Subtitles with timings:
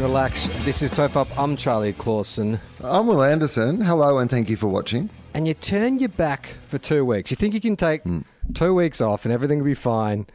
[0.00, 0.48] Everyone relax.
[0.64, 1.28] This is TOFOP.
[1.36, 2.58] I'm Charlie Clausen.
[2.82, 3.82] I'm Wil Anderson.
[3.82, 5.10] Hello, and thank you for watching.
[5.34, 7.30] And you turn your back for two weeks.
[7.30, 8.20] You think you can take hmm.
[8.54, 10.20] two weeks off and everything will be fine.
[10.20, 10.26] And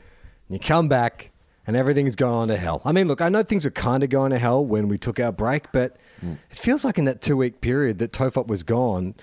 [0.50, 1.32] you come back
[1.66, 2.80] and everything's gone to hell.
[2.86, 5.20] I mean, look, I know things were kind of going to hell when we took
[5.20, 6.34] our break, but hmm.
[6.52, 9.16] it feels like in that two week period that Tofop was gone,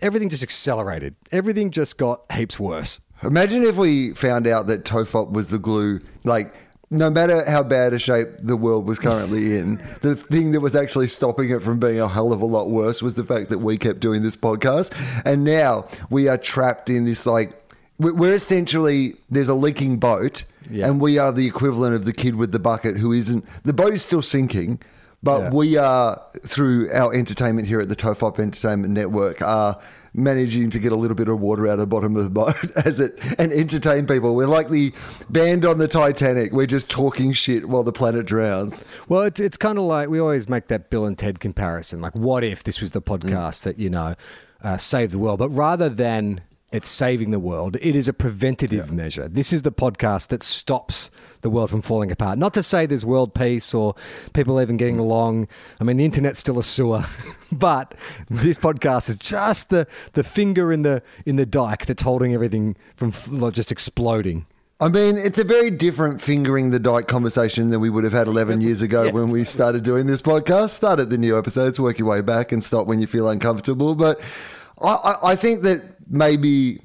[0.00, 1.16] everything just accelerated.
[1.32, 3.02] Everything just got heaps worse.
[3.22, 6.54] Imagine if we found out that Tofop was the glue, like,
[6.92, 10.76] no matter how bad a shape the world was currently in, the thing that was
[10.76, 13.58] actually stopping it from being a hell of a lot worse was the fact that
[13.58, 14.92] we kept doing this podcast.
[15.24, 17.52] And now we are trapped in this, like,
[17.98, 20.86] we- we're essentially, there's a leaking boat, Yeah.
[20.86, 23.94] and we are the equivalent of the kid with the bucket who isn't, the boat
[23.94, 24.78] is still sinking.
[25.24, 25.50] But Yeah.
[25.50, 29.78] we are, through our entertainment here at the Tofop Entertainment Network, are
[30.14, 32.56] managing to get a little bit of water out of the bottom of the boat
[32.84, 34.34] as it and entertain people.
[34.34, 34.92] We're like the
[35.30, 36.52] band on the Titanic.
[36.52, 38.82] We're just talking shit while the planet drowns.
[39.08, 42.00] Well, it's, it's kind of like we always make that Bill and Ted comparison.
[42.00, 44.16] Like, what if this was the podcast that, you know,
[44.62, 45.38] uh, saved the world?
[45.38, 46.40] But rather than
[46.72, 49.28] it's saving the world, it is a preventative measure.
[49.28, 51.10] This is the podcast that stops
[51.42, 52.38] the world from falling apart.
[52.38, 53.94] Not to say there's world peace or
[54.32, 55.48] people even getting along.
[55.80, 57.04] I mean, the internet's still a sewer,
[57.52, 57.94] but
[58.30, 62.76] this podcast is just the, the finger in the in the dike that's holding everything
[62.96, 63.12] from
[63.52, 64.46] just exploding.
[64.80, 68.26] I mean, it's a very different fingering the dike conversation than we would have had
[68.26, 70.70] 11 years ago when we started doing this podcast.
[70.70, 73.94] Start at the new episodes, work your way back, and stop when you feel uncomfortable.
[73.94, 74.20] But
[74.82, 76.80] I, I, I think that maybe,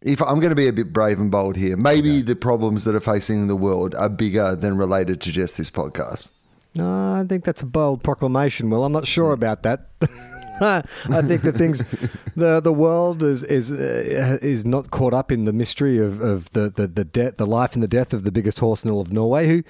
[0.00, 2.94] if I'm going to be a bit brave and bold here, maybe the problems that
[2.94, 6.32] are facing the world are bigger than related to just this podcast.
[6.74, 8.70] No, I think that's a bold proclamation.
[8.70, 9.34] Well, I'm not sure mm.
[9.34, 9.90] about that.
[11.10, 11.82] I think the things,
[12.36, 16.50] the the world is is uh, is not caught up in the mystery of, of
[16.50, 19.00] the the the death, the life and the death of the biggest horse in all
[19.00, 19.48] of Norway.
[19.48, 19.64] Who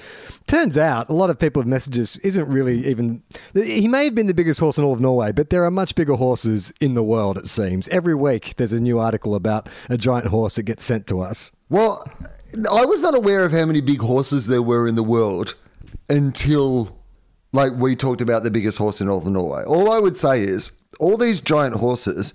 [0.47, 3.23] turns out a lot of people have messages isn't really even.
[3.55, 5.95] He may have been the biggest horse in all of Norway, but there are much
[5.95, 7.39] bigger horses in the world.
[7.39, 11.07] It seems every week there's a new article about a giant horse that gets sent
[11.07, 11.53] to us.
[11.69, 12.05] Well,
[12.71, 15.55] I was not aware of how many big horses there were in the world
[16.09, 17.02] until
[17.53, 19.63] like we talked about the biggest horse in all of Norway.
[19.65, 22.35] All I would say is all these giant horses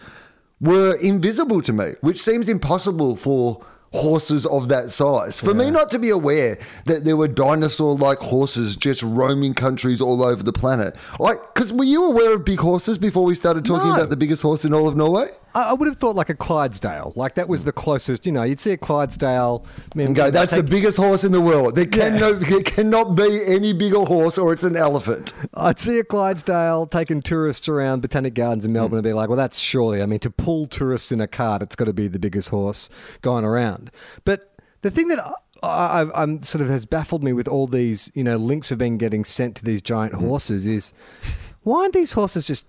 [0.60, 3.64] were invisible to me, which seems impossible for
[3.94, 5.40] horses of that size.
[5.40, 10.02] For me not to be aware that there were dinosaur like horses just roaming countries
[10.02, 10.96] all over the planet.
[11.20, 13.96] Like cuz were you aware of big horses before we started talking No.
[13.96, 15.30] about the biggest horse in all of Norway?
[15.56, 18.26] I, I would have thought like a Clydesdale, like that was the closest.
[18.26, 19.66] You know, you'd see a Clydesdale.
[19.66, 21.76] I mean, And go, that's the biggest horse in the world.
[21.76, 25.34] There, can no, there cannot be any bigger horse or it's an elephant.
[25.54, 28.98] I'd see a Clydesdale taking tourists around Botanic Gardens in Melbourne hmm.
[28.98, 31.76] and be like, well, that's surely, I mean, to pull tourists in a cart, it's
[31.76, 32.90] got to be the biggest horse
[33.22, 33.77] going around.
[34.26, 35.20] But the thing that
[35.64, 38.78] I, I, I'm sort of has baffled me with all these, you know, links have
[38.78, 40.28] been getting sent to these giant mm-hmm.
[40.28, 40.94] horses is
[41.64, 42.66] why aren't these horses just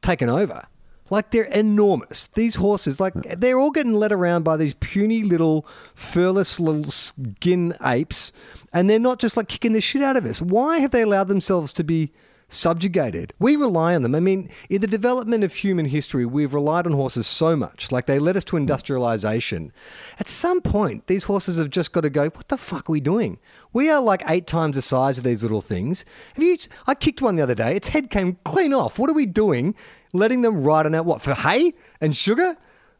[0.00, 0.66] taken over?
[1.10, 2.28] Like they're enormous.
[2.28, 7.74] These horses, like they're all getting led around by these puny little furless little skin
[7.84, 8.32] apes,
[8.72, 10.40] and they're not just like kicking the shit out of us.
[10.40, 12.12] Why have they allowed themselves to be
[12.52, 13.32] subjugated?
[13.38, 14.14] We rely on them.
[14.14, 17.90] I mean, in the development of human history, we've relied on horses so much.
[17.90, 19.72] Like they led us to industrialization.
[20.18, 22.24] At some point, these horses have just got to go.
[22.24, 23.38] What the fuck are we doing?
[23.72, 26.04] We are like eight times the size of these little things.
[26.34, 26.56] Have you?
[26.86, 27.74] I kicked one the other day.
[27.76, 28.98] Its head came clean off.
[28.98, 29.74] What are we doing?
[30.12, 32.56] Letting them ride on out what for hay and sugar?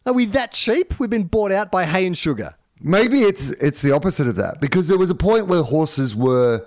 [0.07, 0.99] Are we that cheap?
[0.99, 2.55] We've been bought out by hay and sugar.
[2.81, 6.67] Maybe it's it's the opposite of that because there was a point where horses were,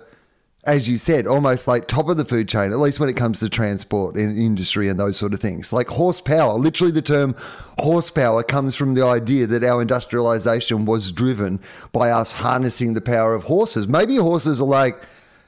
[0.66, 3.40] as you said, almost like top of the food chain, at least when it comes
[3.40, 5.72] to transport and industry and those sort of things.
[5.72, 7.36] Like horsepower, literally the term
[7.78, 11.60] horsepower comes from the idea that our industrialization was driven
[11.92, 13.86] by us harnessing the power of horses.
[13.86, 15.00] Maybe horses are like,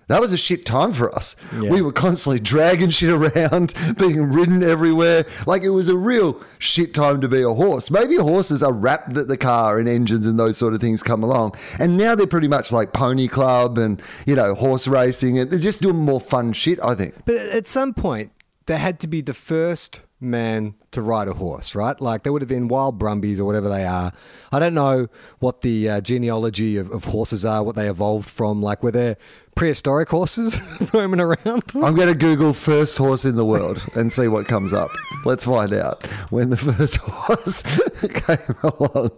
[0.08, 1.36] that was a shit time for us.
[1.52, 1.70] Yeah.
[1.70, 5.24] We were constantly dragging shit around, being ridden everywhere.
[5.46, 7.90] Like it was a real shit time to be a horse.
[7.90, 11.22] Maybe horses are wrapped that the car and engines and those sort of things come
[11.22, 11.54] along.
[11.78, 15.38] And now they're pretty much like pony club and, you know, horse racing.
[15.38, 17.14] And they're just doing more fun shit, I think.
[17.24, 18.32] But at some point,
[18.66, 21.98] there had to be the first man to ride a horse, right?
[22.00, 24.12] Like there would have been wild brumbies or whatever they are.
[24.50, 25.08] I don't know
[25.38, 28.62] what the uh, genealogy of, of horses are, what they evolved from.
[28.62, 29.16] Like were there
[29.58, 30.60] prehistoric horses
[30.94, 31.64] roaming around?
[31.74, 34.88] I'm going to Google first horse in the world and see what comes up.
[35.24, 39.10] Let's find out when the first horse came along.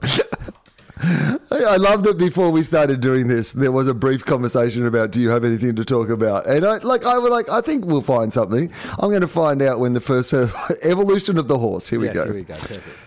[1.51, 5.21] I love that before we started doing this, there was a brief conversation about do
[5.21, 6.47] you have anything to talk about?
[6.47, 8.73] And I like I was like, I think we'll find something.
[8.99, 10.33] I'm going to find out when the first
[10.83, 11.89] evolution of the horse.
[11.89, 12.25] Here we yes, go.
[12.25, 12.55] Here we go.
[12.55, 12.99] Perfect.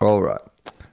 [0.00, 0.40] All right.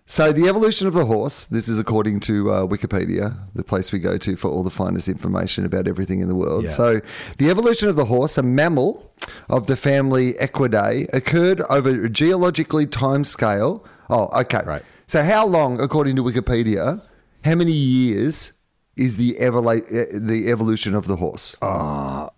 [0.10, 1.46] So the evolution of the horse.
[1.48, 5.10] This is according to uh, Wikipedia, the place we go to for all the finest
[5.10, 6.64] information about everything in the world.
[6.64, 6.70] Yeah.
[6.70, 7.02] So
[7.38, 9.12] the evolution of the horse, a mammal
[9.50, 13.86] of the family Equidae, occurred over a geologically time scale.
[14.10, 14.62] Oh, okay.
[14.66, 14.84] Right.
[15.08, 17.02] So how long, according to Wikipedia,
[17.44, 18.54] how many years
[18.96, 21.56] is the evolu- uh, the evolution of the horse?
[21.62, 22.30] Uh,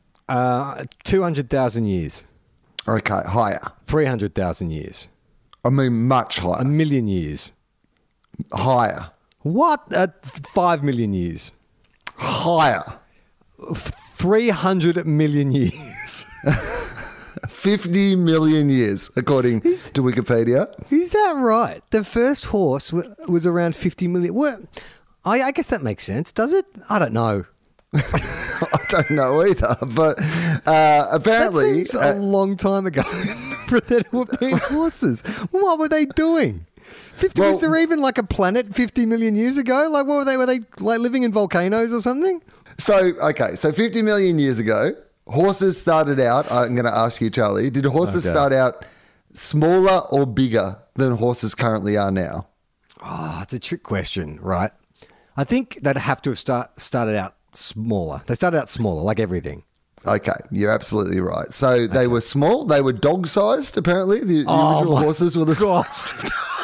[1.03, 2.23] two hundred thousand years,
[2.87, 3.61] Okay, higher.
[3.83, 5.07] three hundred thousand years,
[5.63, 6.61] I mean, much higher.
[6.61, 7.53] a million years.
[8.51, 9.11] Higher.
[9.41, 9.81] What?
[9.93, 11.53] Uh, five million years.
[12.17, 12.83] Higher.
[13.73, 16.25] 300 million years.
[17.49, 20.67] 50 million years, according to Wikipedia.
[20.91, 21.81] Is that right?
[21.91, 24.33] The first horse w- was around 50 million.
[24.33, 24.59] What?
[25.25, 26.65] I, I guess that makes sense, does it?
[26.89, 27.45] I don't know.
[27.93, 30.23] I don't know either, but uh,
[30.65, 33.03] That apparently, seems a uh, long time ago
[33.67, 35.21] for there to have been horses.
[35.51, 36.65] What were they doing?
[37.13, 39.87] 50 Well- was there even like a planet 50 million years ago?
[39.91, 40.37] Like what were they?
[40.37, 42.41] Were they like living in volcanoes or something?
[42.77, 44.91] so okay, so 50 million years ago,
[45.27, 46.49] horses started out.
[46.51, 48.33] I'm going to ask you, Charlie, did horses Okay.
[48.33, 48.85] start out
[49.33, 52.47] smaller or bigger than horses currently are now?
[53.01, 54.71] Ah, oh, it's a trick question, right?
[55.37, 58.21] I think they'd have to have start, started out smaller.
[58.27, 59.63] They started out smaller, like everything.
[60.05, 61.51] Okay, you're absolutely right.
[61.51, 62.65] So they were small.
[62.65, 63.77] They were dog-sized.
[63.77, 65.85] Apparently, the, Oh original horses were the God.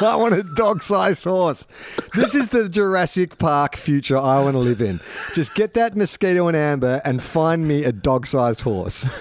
[0.00, 1.66] I want a dog-sized horse.
[2.14, 5.00] This is the Jurassic Park future I want to live in.
[5.34, 9.06] Just get that mosquito and amber and find me a dog-sized horse.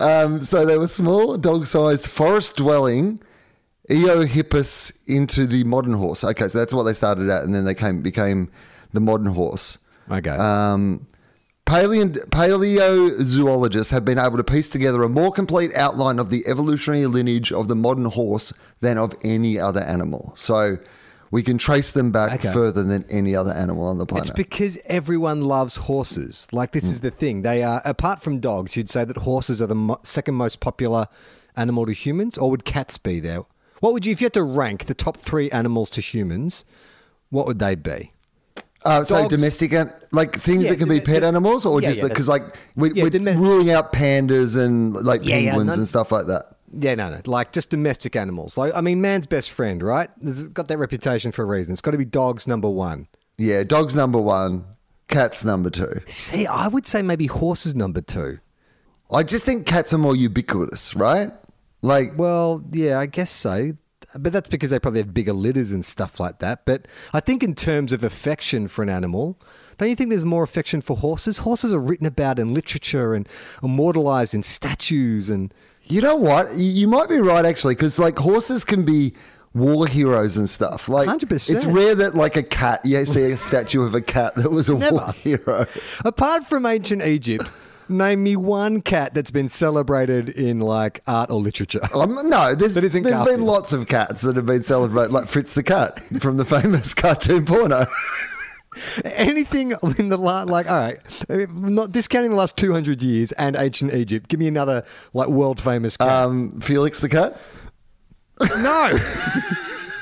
[0.00, 3.20] Um, so they were small, dog-sized, forest-dwelling
[3.88, 6.24] Eohippus into the modern horse.
[6.24, 8.50] Okay, so that's what they started at, and then they came became
[8.92, 9.78] the modern horse.
[10.10, 10.30] Okay.
[10.30, 11.06] Um,
[11.66, 17.06] paleo- paleozoologists have been able to piece together a more complete outline of the evolutionary
[17.06, 20.34] lineage of the modern horse than of any other animal.
[20.36, 20.78] So
[21.30, 22.52] we can trace them back Okay.
[22.52, 24.28] further than any other animal on the planet.
[24.28, 26.46] It's because everyone loves horses.
[26.52, 27.02] Like this is mm.
[27.02, 27.42] the thing.
[27.42, 28.76] They are apart from dogs.
[28.76, 31.08] You'd say that horses are the mo- second most popular
[31.56, 33.44] animal to humans, or would cats be there?
[33.80, 36.64] What would you if you had to rank the top three animals to humans?
[37.30, 38.10] What would they be?
[38.84, 39.72] Uh, so domestic,
[40.12, 42.42] like things Yeah, that can be pet animals, or yeah, just yeah, because like
[42.76, 46.12] we, yeah, we're domestic- ruling out pandas and like Yeah, yeah, penguins none- and stuff
[46.12, 46.56] like that.
[46.76, 47.20] Yeah, no, no.
[47.24, 48.58] Like just domestic animals.
[48.58, 50.10] Like I mean, man's best friend, right?
[50.20, 51.72] It's got that reputation for a reason.
[51.72, 53.06] It's got to be dogs number one.
[53.38, 54.64] Yeah, dogs number one,
[55.08, 56.00] cats number two.
[56.06, 58.38] See, I would say maybe horses number two.
[59.12, 61.30] I just think cats are more ubiquitous, right?
[61.82, 63.76] Like, Well, yeah, I guess so.
[64.18, 66.64] But that's because they probably have bigger litters and stuff like that.
[66.64, 69.38] But I think in terms of affection for an animal,
[69.78, 71.38] don't you think there's more affection for horses?
[71.38, 73.28] Horses are written about in literature and
[73.62, 75.52] immortalized in statues and
[75.86, 76.54] you know what?
[76.54, 79.14] You- might be right actually, because like horses can be
[79.52, 80.88] war heroes and stuff.
[80.88, 81.54] Like, 100%.
[81.54, 84.68] it's rare that like a cat, you see a statue of a cat that was
[84.68, 85.66] a war hero.
[86.04, 87.50] apart from ancient Egypt,
[87.88, 91.80] name me one cat that's been celebrated in like art or literature.
[91.94, 95.62] Um, no, there's, there's been lots of cats that have been celebrated, like Fritz the
[95.62, 97.86] cat from the famous cartoon porno.
[99.04, 100.98] Anything in the last, like, all right,
[101.28, 105.96] not discounting the last 200 years and ancient Egypt, give me another, like, world famous
[105.96, 106.08] cat.
[106.08, 107.36] Um, Felix the cat.
[108.40, 108.98] no!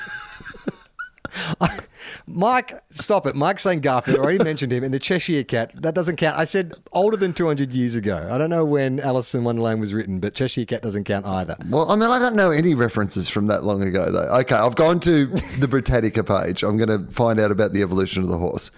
[2.27, 3.35] Mike, stop it.
[3.35, 4.19] Mike's saying Garfield.
[4.19, 4.85] I already mentioned him.
[4.85, 6.39] And the Cheshire Cat, that doesn't count.
[6.39, 8.29] I said older than 200 years ago.
[8.31, 11.57] I don't know when Alice in Wonderland was written, but Cheshire Cat doesn't count either.
[11.69, 14.29] Well, I mean, I don't know any references from that long ago, though.
[14.41, 15.27] Okay, I've gone to
[15.59, 16.63] the Britannica page.
[16.63, 18.71] I'm going to find out about the evolution of the horse.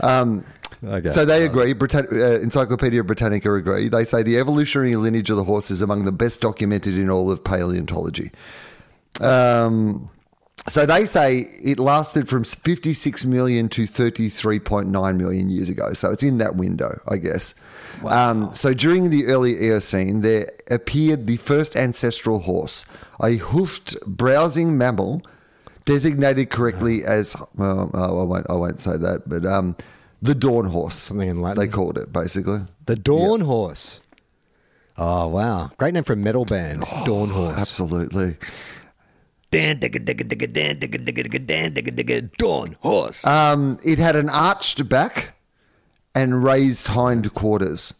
[0.00, 0.44] Um,
[0.86, 1.08] Okay.
[1.08, 1.72] So they agree.
[1.72, 3.88] Britann- uh, Encyclopedia Britannica agree.
[3.88, 7.30] They say the evolutionary lineage of the horse is among the best documented in all
[7.30, 8.30] of paleontology.
[9.18, 10.10] Um,
[10.66, 15.92] so they say it lasted from 56 million to 33.9 million years ago.
[15.92, 17.54] So it's in that window, I guess.
[18.06, 22.86] Um, so during the early Eocene, there appeared the first ancestral horse,
[23.22, 25.22] a hoofed browsing mammal,
[25.84, 27.90] designated correctly as well.
[27.92, 28.50] Oh, I won't.
[28.50, 29.76] I won't say that, but um,
[30.22, 30.94] the dawn horse.
[30.94, 31.60] Something in Latin.
[31.60, 32.60] They called it basically.
[32.86, 34.00] The Dawn Horse.
[34.96, 37.60] Oh wow, great name for a metal band, Dawn Horse.
[37.60, 38.36] Absolutely.
[42.38, 43.26] Dawn Horse.
[43.26, 45.34] Um, it had an arched back
[46.14, 47.94] and raised hind quarters.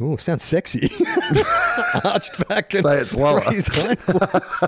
[0.00, 0.90] Oh, sounds sexy.
[2.04, 3.40] Arched back and Say it slower.
[3.50, 4.58] raised hindquarters.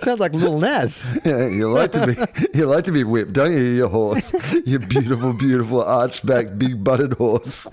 [0.02, 1.04] sounds like Lil Nas.
[1.24, 2.14] Yeah, you like to be
[2.58, 4.32] you like to be whipped, don't you, your horse?
[4.64, 7.66] You beautiful, beautiful arched back, big butted horse.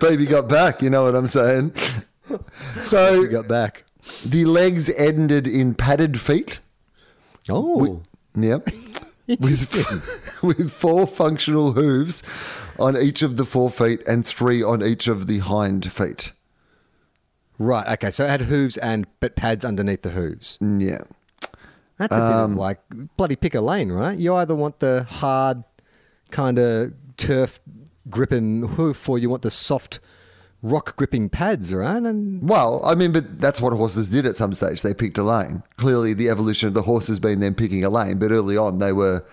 [0.00, 1.72] Baby got back, you know what I'm saying?
[2.84, 3.84] So You got back.
[4.24, 6.60] The legs ended in padded feet.
[7.48, 8.02] Oh,
[8.34, 8.68] Yep.
[9.40, 12.22] with, with four functional hooves
[12.78, 16.32] on each of the four feet and three on each of the hind feet.
[17.58, 17.86] right.
[17.94, 20.58] Okay, so it had hooves and but pads underneath the hooves.
[20.60, 21.02] Yeah.
[21.98, 22.80] That's a bit Um, of like
[23.16, 24.18] bloody pick a lane, right?
[24.18, 25.62] You either want the hard
[26.30, 27.60] kind of turf
[28.10, 30.00] gripping hoof, or you want the soft
[30.62, 32.02] rock gripping pads, right?
[32.02, 34.82] And Well, I mean, but that's what horses did at some stage.
[34.82, 35.62] They picked a lane.
[35.76, 38.78] Clearly, the evolution of the horse has been them picking a lane, but early on,
[38.78, 39.24] they were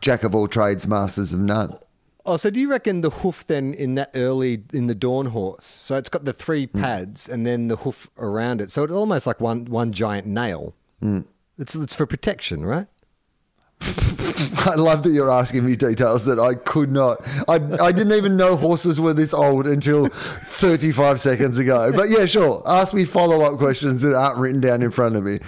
[0.00, 1.76] jack of all trades, masters of none.
[2.24, 5.64] Oh, so do you reckon the hoof then in that early in the dawn horse?
[5.64, 6.80] So it's got the three Hmm.
[6.82, 8.70] pads and then the hoof around it.
[8.70, 10.74] So it's almost like one one giant nail.
[11.00, 11.20] Hmm.
[11.58, 12.86] It's it's for protection, right?
[13.80, 17.20] I love that you're asking me details that I could not.
[17.48, 21.92] I, I didn't even know horses were this old until 35 seconds ago.
[21.92, 22.62] But yeah, sure.
[22.66, 25.38] Ask me follow up questions that aren't written down in front of me.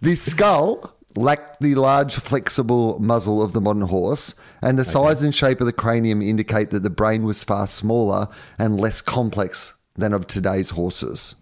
[0.00, 5.34] The skull lacked the large, flexible muzzle of the modern horse, and the size and
[5.34, 10.12] shape of the cranium indicate that the brain was far smaller and less complex than
[10.12, 11.36] of today's horses.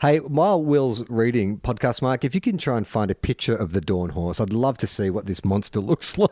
[0.00, 3.72] Hey, while Wil's reading podcast, Mark, if you can try and find a picture of
[3.72, 6.30] the dawn horse, I'd love to see what this monster looks like.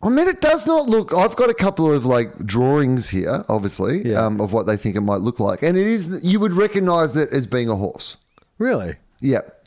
[0.00, 1.12] I mean, it does not look.
[1.12, 4.24] I've got a couple of like drawings here, obviously, Yeah.
[4.24, 6.20] um, of what they think it might look like, and it is.
[6.22, 8.16] You would recognise it as being a horse.
[8.58, 8.96] really?
[9.20, 9.66] Yep.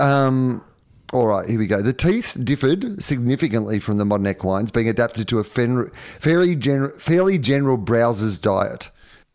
[0.00, 0.64] Um,
[1.12, 1.80] all right, here we go.
[1.82, 6.90] The teeth differed significantly from the modern equines, being adapted to a fen- fairly, gen-
[6.98, 8.90] fairly general browser's diet.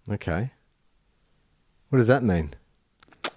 [0.10, 0.52] Okay.
[1.90, 2.52] What does that mean?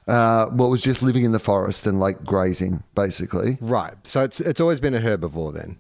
[0.09, 3.59] Uh, well, it was just living in the forest and like grazing, basically.
[3.61, 3.95] Right.
[4.05, 5.79] So it's it's always been a herbivore then.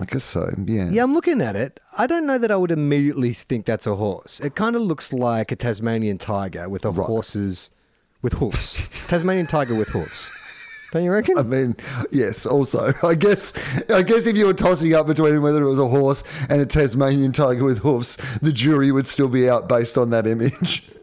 [0.00, 0.52] I guess so.
[0.64, 0.90] Yeah.
[0.90, 1.80] Yeah, I'm looking at it.
[1.98, 4.38] I don't know that I would immediately think that's a horse.
[4.38, 7.70] It kind of looks like a Tasmanian tiger with a horses
[8.22, 8.80] with hoofs.
[9.08, 10.30] Tasmanian tiger with hoofs.
[10.92, 11.38] Don't you reckon?
[11.38, 11.74] I mean,
[12.12, 12.46] yes.
[12.46, 13.54] Also, I guess,
[13.90, 16.66] I guess if you were tossing up between whether it was a horse and a
[16.66, 20.88] Tasmanian tiger with hoofs, the jury would still be out based on that image.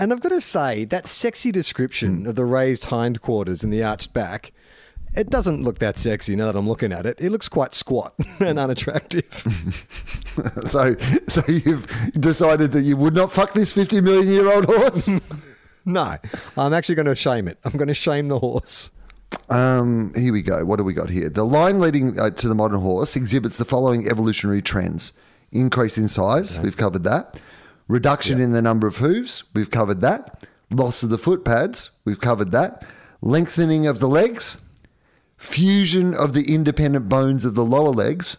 [0.00, 4.14] And I've got to say, that sexy description of the raised hindquarters and the arched
[4.14, 4.50] back,
[5.14, 7.20] it doesn't look that sexy now that I'm looking at it.
[7.20, 9.46] It looks quite squat and unattractive.
[10.64, 10.94] So,
[11.28, 11.86] so you've
[12.18, 15.10] decided that you would not fuck this fifty million year old horse.
[15.84, 16.16] no,
[16.56, 17.58] I'm actually going to shame it.
[17.64, 18.90] I'm going to shame the horse.
[19.50, 20.64] Um, here we go.
[20.64, 21.28] What do we got here?
[21.28, 25.12] The line leading uh, to the modern horse exhibits the following evolutionary trends:
[25.50, 27.38] increase in size, we've covered that;
[27.90, 32.20] reduction in the number of hooves, we've covered that; loss of the foot pads, we've
[32.20, 32.84] covered that;
[33.20, 34.58] lengthening of the legs,
[35.36, 38.36] fusion of the independent bones of the lower legs,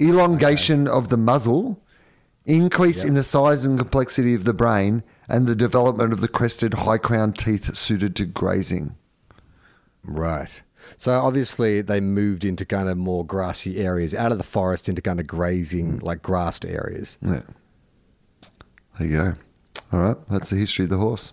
[0.00, 1.82] elongation of the muzzle,
[2.44, 6.74] increase in the size and complexity of the brain, and the development of the crested
[6.74, 8.94] high crown teeth suited to grazing.
[10.02, 10.62] Right.
[10.96, 15.02] So obviously they moved into kind of more grassy areas, out of the forest into
[15.02, 16.02] kind of grazing, mm.
[16.02, 17.18] like grassed areas.
[17.20, 17.42] Yeah.
[18.98, 19.32] There you go.
[19.92, 20.16] All right.
[20.28, 21.32] That's the history of the horse.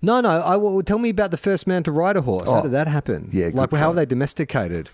[0.00, 0.30] No, no.
[0.30, 2.48] I well, tell me about the first man to ride a horse.
[2.48, 3.28] How Oh, did that happen?
[3.32, 3.96] yeah, good like how are point.
[3.96, 4.90] they domesticated?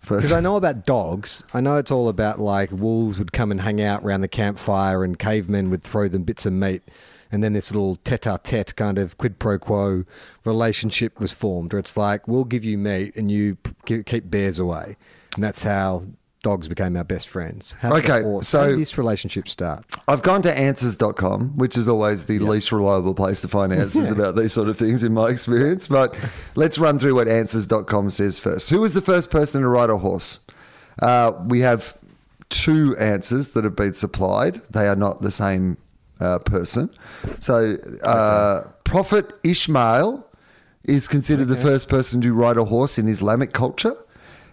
[0.00, 1.44] First, Because I know about dogs.
[1.52, 5.02] I know it's all about like wolves would come and hang out around the campfire,
[5.02, 6.82] and cavemen would throw them bits of meat,
[7.32, 10.04] and then this little tete-a-tete kind of quid pro quo
[10.44, 14.58] relationship was formed, where it's like we'll give you meat and you p- keep bears
[14.58, 14.96] away,
[15.34, 16.04] and that's how
[16.42, 17.72] dogs became our best friends.
[17.80, 19.84] How did Okay, so- how did this relationship start?
[20.06, 24.36] I've gone to answers.com, which is always the least reliable place to find answers about
[24.36, 25.86] these sort of things in my experience.
[25.88, 26.14] But
[26.54, 28.70] let's run through what answers.com says first.
[28.70, 30.40] Who was the first person to ride a horse?
[31.00, 31.96] Uh, we have
[32.50, 34.58] two answers that have been supplied.
[34.70, 35.76] They are not the same
[36.20, 36.90] uh, person.
[37.40, 40.26] So, uh, Prophet Ishmael
[40.84, 43.96] is considered the first person to ride a horse in Islamic culture.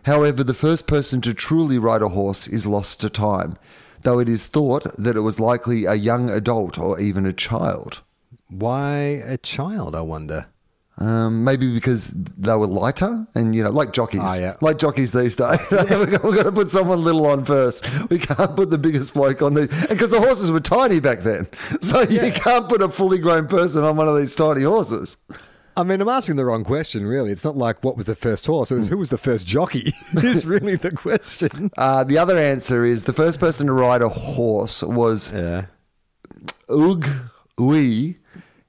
[0.05, 3.57] However, the first person to truly ride a horse is lost to time,
[4.01, 8.01] though it is thought that it was likely a young adult or even a child.
[8.47, 9.95] Why a child?
[9.95, 10.45] I wonder.
[10.97, 14.21] Um, maybe because they were lighter and, you know, like jockeys.
[14.23, 14.55] Ah, yeah.
[14.61, 15.59] Like jockeys these days.
[15.71, 17.83] We've got to put someone little on first.
[18.09, 19.67] We can't put the biggest bloke on these.
[19.87, 21.47] Because the horses were tiny back then.
[21.81, 25.17] So you can't put a fully grown person on one of these tiny horses.
[25.77, 27.31] I mean, I'm asking the wrong question, really.
[27.31, 29.93] It's not like what was the first horse, it was who was the first jockey,
[30.15, 31.69] is really the question.
[31.77, 35.65] Uh, the other answer is the first person to ride a horse was Yeah.
[36.69, 37.07] Ug
[37.59, 38.17] Ui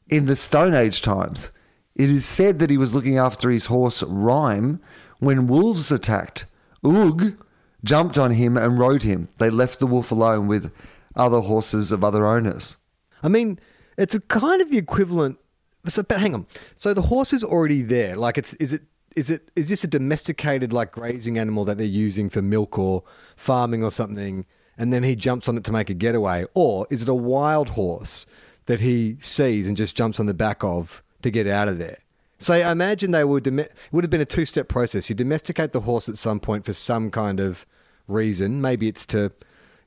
[0.09, 1.53] in the Stone Age times.
[1.95, 4.81] It is said that he was looking after his horse Rhyme
[5.19, 6.45] when wolves attacked.
[6.85, 7.37] Ug
[7.85, 9.29] jumped on him and rode him.
[9.39, 10.73] They left the wolf alone with
[11.15, 12.77] other horses of other owners.
[13.23, 13.59] I mean,
[13.97, 15.39] it's a kind of the equivalent.
[15.87, 16.47] So, but hang on.
[16.75, 18.17] So the horse is already there.
[18.17, 18.83] Like, it's is it
[19.15, 23.03] is it is this a domesticated like grazing animal that they're using for milk or
[23.37, 24.47] farming or something?
[24.79, 27.71] And then he jumps on it to make a getaway, or is it a wild
[27.71, 28.27] horse
[28.67, 31.99] that he sees and just jumps on the back of to get out of there?
[32.39, 35.09] So I imagine they would it would have been a two step process.
[35.09, 37.65] You domesticate the horse at some point for some kind of
[38.07, 38.61] reason.
[38.61, 39.33] Maybe it's to,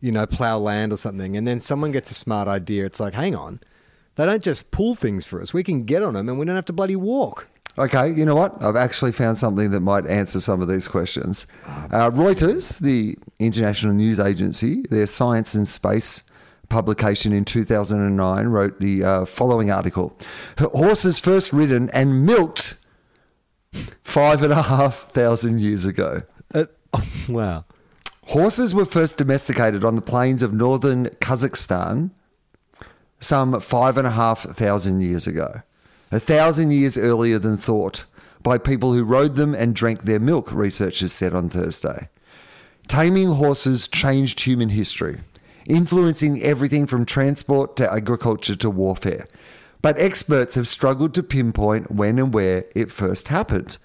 [0.02, 1.38] you know, plow land or something.
[1.38, 2.86] And then someone gets a smart idea.
[2.86, 3.60] It's like, hang on,
[4.20, 5.54] they don't just pull things for us.
[5.54, 7.48] We can get on them and we don't have to bloody walk.
[7.78, 8.62] Okay, you know what?
[8.62, 11.48] I've actually found something that might answer some of these questions.
[11.66, 16.24] Uh, Reuters, the international news agency, their science and space
[16.68, 20.18] publication in 2009, wrote the uh, following article
[20.58, 22.76] Horses first ridden and milked
[24.04, 26.24] five and a half thousand years ago.
[26.54, 26.66] Uh,
[27.30, 27.64] wow.
[28.26, 32.12] Horses were first domesticated on the plains of northern Kazakhstan
[33.20, 35.62] some five and a half thousand years ago,
[36.12, 38.06] a thousand years earlier than thought,
[38.42, 42.10] by people who rode them and drank their milk, researchers said on Thursday.
[42.88, 45.20] Taming horses changed human history,
[45.66, 49.28] influencing everything from transport to agriculture to warfare.
[49.82, 53.78] But experts have struggled to pinpoint when and where it first happened.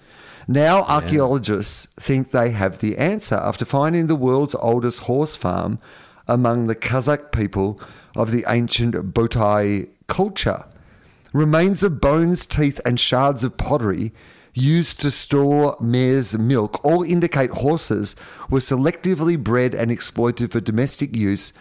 [0.47, 5.79] Now, archaeologists think they have the answer after finding the world's oldest horse farm
[6.27, 7.79] among the Kazakh people
[8.15, 10.65] of the ancient Botai culture.
[11.33, 14.13] Remains of bones, teeth, and shards of pottery
[14.53, 18.15] used to store mare's milk all indicate horses
[18.49, 21.51] were selectively bred and exploited for domestic use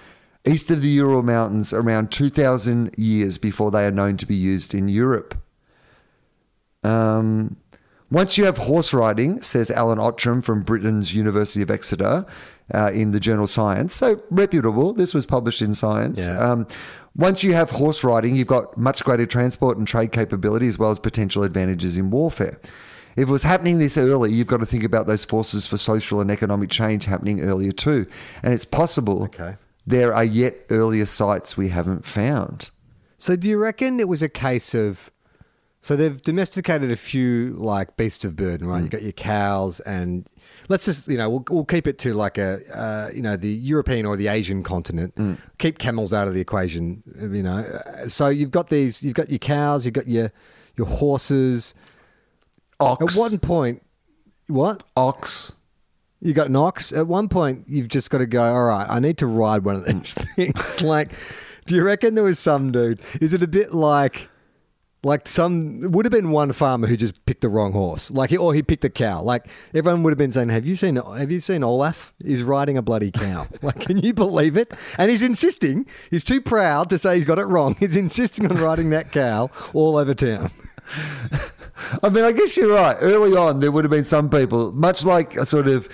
[0.44, 4.74] east of the Ural Mountains around 2,000 years before they are known to be used
[4.74, 5.34] in Europe.
[6.82, 7.56] Um,
[8.10, 12.26] once you have horse riding, says Alan Outram from Britain's University of Exeter
[12.72, 14.92] uh, in the journal Science, so reputable.
[14.92, 16.26] This was published in Science.
[16.26, 16.38] Yeah.
[16.38, 16.66] Um,
[17.16, 20.90] once you have horse riding, you've got much greater transport and trade capability as well
[20.90, 22.58] as potential advantages in warfare.
[23.16, 26.20] If it was happening this early, you've got to think about those forces for social
[26.20, 28.06] and economic change happening earlier too.
[28.42, 29.54] And it's possible Okay.
[29.86, 32.70] there are yet earlier sites we haven't found.
[33.18, 35.12] So do you reckon it was a case of
[35.84, 38.82] so they've domesticated a few like beasts of burden, right?
[38.82, 40.26] You got your cows and
[40.70, 43.50] let's just you know we'll, we'll keep it to like a uh, you know the
[43.50, 45.12] European or the Asian continent.
[45.58, 47.66] Keep camels out of the equation, you know.
[48.06, 50.32] So you've got these, you've got your cows, you've got your
[50.74, 51.74] your horses.
[52.80, 53.14] Ox.
[53.14, 53.82] At one point,
[54.46, 54.84] what?
[54.96, 55.52] Ox.
[56.22, 56.94] You got an ox.
[56.94, 58.42] At one point, you've just got to go.
[58.42, 60.80] All right, I need to ride one of these things.
[60.80, 61.12] like,
[61.66, 63.02] do you reckon there was some dude?
[63.20, 64.30] Is it a bit like,
[65.04, 65.80] like some?
[65.92, 68.84] Would have been one farmer who just picked the wrong horse, like, or he picked
[68.84, 69.22] a cow.
[69.22, 70.96] Like everyone would have been saying, "Have you seen?
[70.96, 72.12] Have you seen Olaf?
[72.24, 73.46] He's riding a bloody cow.
[73.62, 74.72] like, can you believe it?
[74.98, 75.86] And he's insisting.
[76.10, 77.76] He's too proud to say he got it wrong.
[77.84, 80.50] He's insisting on riding that cow all over town.
[82.02, 82.96] I mean, I guess you're right.
[83.00, 85.88] Early on, there would have been some people, much like a sort of,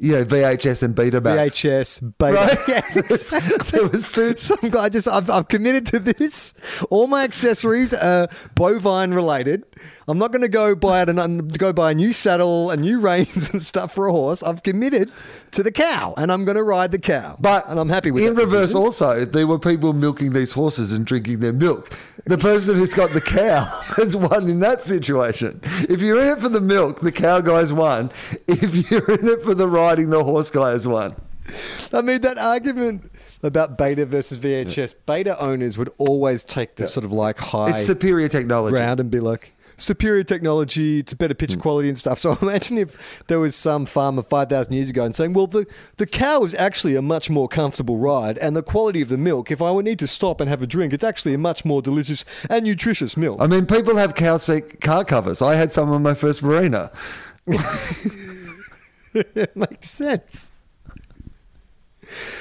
[0.00, 1.36] you know, VHS and Betamax.
[1.36, 2.34] VHS, beta.
[2.34, 2.58] Right?
[2.68, 3.30] Yes.
[3.70, 4.34] there was two.
[4.36, 6.54] Some guy just I've, I've committed to this.
[6.88, 9.64] All my accessories are bovine related.
[10.08, 12.98] I'm not going to go buy it and go buy a new saddle, a new
[12.98, 14.42] reins and stuff for a horse.
[14.42, 15.12] I've committed
[15.52, 17.36] to the cow, and I'm going to ride the cow.
[17.38, 18.28] But and I'm happy with it.
[18.28, 18.70] in reverse.
[18.70, 18.82] decision.
[18.82, 21.96] Also, there were people milking these horses and drinking their milk.
[22.24, 23.64] The person who's got the cow
[23.96, 25.60] has won in that situation.
[25.88, 28.10] If you're in it for the milk, the cow guy's won.
[28.46, 31.16] If you're in it for the riding, the horse guy has won.
[31.92, 33.10] I mean that argument
[33.42, 34.94] about beta versus VHS.
[35.06, 38.72] Beta owners would always take the sort of like high It's superior technology.
[38.76, 41.62] ground and be like superior technology it's a better picture Hmm.
[41.62, 45.32] quality and stuff so imagine if there was some farmer 5000 years ago and saying
[45.32, 49.08] well the, the cow is actually a much more comfortable ride and the quality of
[49.08, 51.38] the milk if i would need to stop and have a drink it's actually a
[51.38, 55.40] much more delicious and nutritious milk I mean, people have cow seat car covers.
[55.40, 56.90] I had some on my first marina.
[59.14, 60.52] it makes sense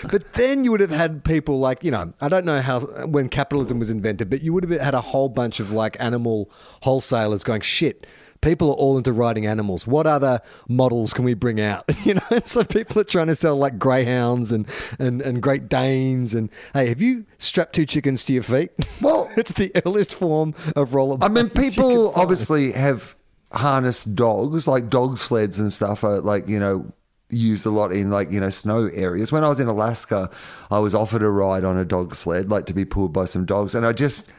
[0.09, 3.29] But then you would have had people like, you know, I don't know how when
[3.29, 6.49] capitalism was invented, but you would have had a whole bunch of like animal
[6.81, 8.07] wholesalers going, shit,
[8.41, 9.85] people are all into riding animals.
[9.85, 11.83] What other models can we bring out?
[12.05, 15.67] You know, and so people are trying to sell like greyhounds and, and, and Great
[15.69, 16.33] Danes.
[16.33, 18.71] And hey, have you strapped two chickens to your feet?
[19.01, 21.17] Well- it's the earliest form of roller.
[21.21, 23.15] I mean, people obviously have
[23.51, 26.91] harnessed dogs, like dog sleds and stuff are like, you know,
[27.29, 29.31] used a lot in like, you know, snow areas.
[29.31, 30.29] When I was in Alaska,
[30.71, 33.45] I was offered a ride on a dog sled, like to be pulled by some
[33.45, 33.75] dogs.
[33.75, 34.31] And I just,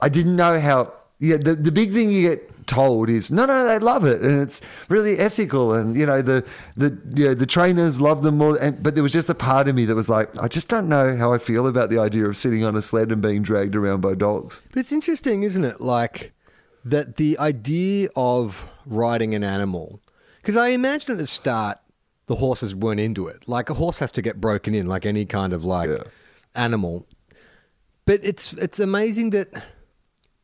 [0.00, 3.66] I didn't know how, yeah, the, the big thing you get told is no no
[3.66, 6.44] they love it and it's really ethical and you know the
[6.76, 9.66] the you know, the trainers love them more and but there was just a part
[9.66, 12.26] of me that was like I just don't know how I feel about the idea
[12.26, 14.62] of sitting on a sled and being dragged around by dogs.
[14.70, 15.80] But it's interesting, isn't it?
[15.80, 16.32] Like
[16.84, 20.00] that the idea of riding an animal.
[20.40, 21.78] Because I imagine at the start,
[22.26, 23.46] the horses weren't into it.
[23.48, 26.04] Like a horse has to get broken in, like any kind of like Yeah.
[26.54, 27.06] animal.
[28.06, 29.48] But it's it's amazing that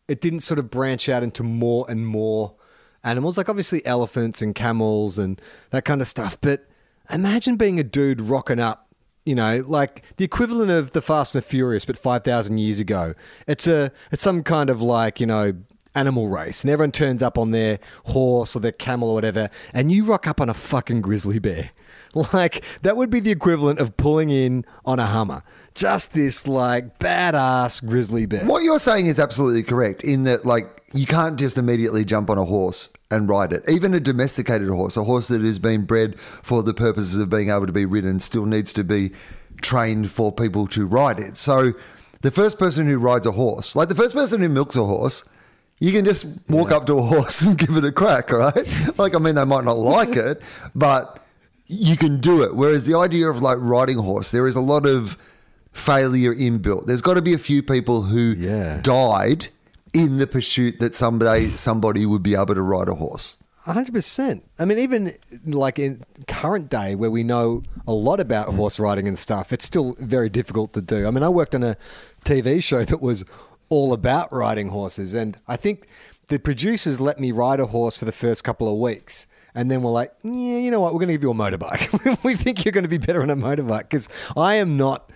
[0.09, 2.55] it didn't sort of branch out into more and more
[3.03, 6.41] animals, like obviously elephants and camels and that kind of stuff.
[6.41, 6.69] But
[7.11, 8.89] imagine being a dude rocking up,
[9.25, 12.79] you know, like the equivalent of the Fast and the Furious, but five thousand years
[12.79, 13.15] ago.
[13.49, 15.55] It's a it's some kind of like you know
[15.97, 19.91] animal race, and everyone turns up on their horse or their camel or whatever, and
[19.91, 21.71] you rock up on a fucking grizzly bear.
[22.33, 25.43] Like that would be the equivalent of pulling in on a Hummer.
[25.75, 28.47] Just this like badass grizzly bear.
[28.47, 32.39] What you're saying is absolutely correct in that, like, you can't just immediately jump on
[32.39, 33.69] a horse and ride it.
[33.69, 37.51] Even a domesticated horse, a horse that has been bred for the purposes of being
[37.51, 39.11] able to be ridden, still needs to be
[39.61, 41.37] trained for people to ride it.
[41.37, 41.75] So,
[42.23, 45.23] the first person who rides a horse, like the first person who milks a horse,
[45.79, 48.67] you can just walk up to a horse and give it a crack, right?
[48.99, 50.41] Like, I mean, they might not like it,
[50.75, 51.23] but
[51.67, 52.55] you can do it.
[52.55, 55.17] Whereas the idea of like riding a horse, there is a lot of
[55.73, 56.87] failure inbuilt.
[56.87, 58.81] There's got to be a few people who Yeah.
[58.83, 59.49] died
[59.93, 63.37] in the pursuit that someday somebody would be able to ride a horse.
[63.65, 64.45] hundred percent.
[64.61, 65.13] I mean, even
[65.45, 69.65] like in current day, where we know a lot about horse riding and stuff, it's
[69.65, 71.07] still very difficult to do.
[71.07, 71.77] I mean, I worked on a
[72.25, 73.25] TV show that was
[73.69, 75.87] all about riding horses, and I think
[76.29, 79.27] the producers let me ride a horse for the first couple of weeks.
[79.55, 80.93] And then we're like, yeah, you know what?
[80.93, 82.23] We're going to give you a motorbike.
[82.25, 85.11] we think you're going to be better on a motorbike because I am not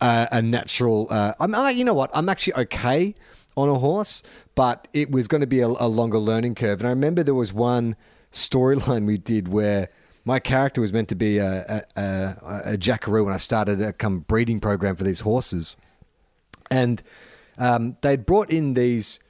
[0.00, 1.06] uh, a natural.
[1.10, 2.10] Uh, I'm, i you know what?
[2.14, 3.14] I'm actually okay
[3.56, 4.22] on a horse,
[4.54, 6.80] but it was going to be a, a longer learning curve.
[6.80, 7.94] And I remember there was one
[8.32, 9.90] storyline we did where
[10.24, 13.92] my character was meant to be a, a, a, a jackaroo when I started a
[13.92, 15.76] come breeding program for these horses,
[16.70, 17.02] and
[17.58, 19.20] um, they'd brought in these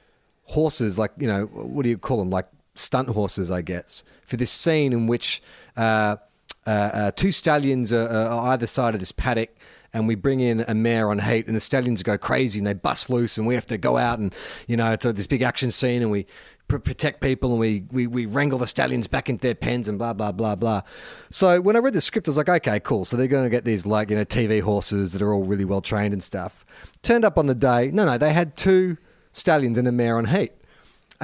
[0.43, 4.37] horses, like you know, what do you call them, like stunt horses, I guess, for
[4.37, 5.41] this scene in which
[5.77, 6.17] uh,
[6.65, 9.55] uh, uh, two stallions are, are either side of this paddock.
[9.93, 12.73] And we bring in a mare on hate, and the stallions go crazy, and they
[12.73, 14.35] bust loose, and we have to go out and
[14.67, 16.25] you know it's a, this big action scene, and we
[16.67, 19.97] pr- protect people, and we, we we wrangle the stallions back into their pens, and
[19.97, 20.81] blah blah blah blah.
[21.29, 23.05] So when I read the script, I was like, okay, cool.
[23.05, 25.65] So they're going to get these like you know TV horses that are all really
[25.65, 26.65] well trained and stuff.
[27.01, 28.97] Turned up on the day, no, no, they had two
[29.33, 30.53] stallions and a mare on heat.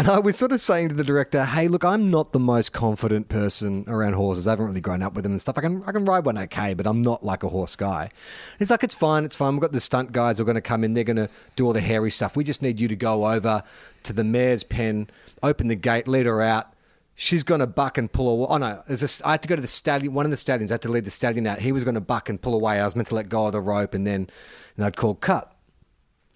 [0.01, 2.73] And I was sort of saying to the director, "Hey, look, I'm not the most
[2.73, 4.47] confident person around horses.
[4.47, 5.59] I haven't really grown up with them and stuff.
[5.59, 8.57] I can I can ride one okay, but I'm not like a horse guy." And
[8.57, 9.53] he's like, "It's fine, it's fine.
[9.53, 10.95] We've got the stunt guys who are going to come in.
[10.95, 12.35] They're going to do all the hairy stuff.
[12.35, 13.61] We just need you to go over
[14.01, 15.07] to the mare's pen,
[15.43, 16.73] open the gate, lead her out.
[17.13, 18.47] She's going to buck and pull away.
[18.49, 20.15] Oh no, this, I had to go to the stallion.
[20.15, 21.59] One of the stallions I had to lead the stallion out.
[21.59, 22.79] He was going to buck and pull away.
[22.79, 24.31] I was meant to let go of the rope, and then
[24.77, 25.53] and I'd call cut.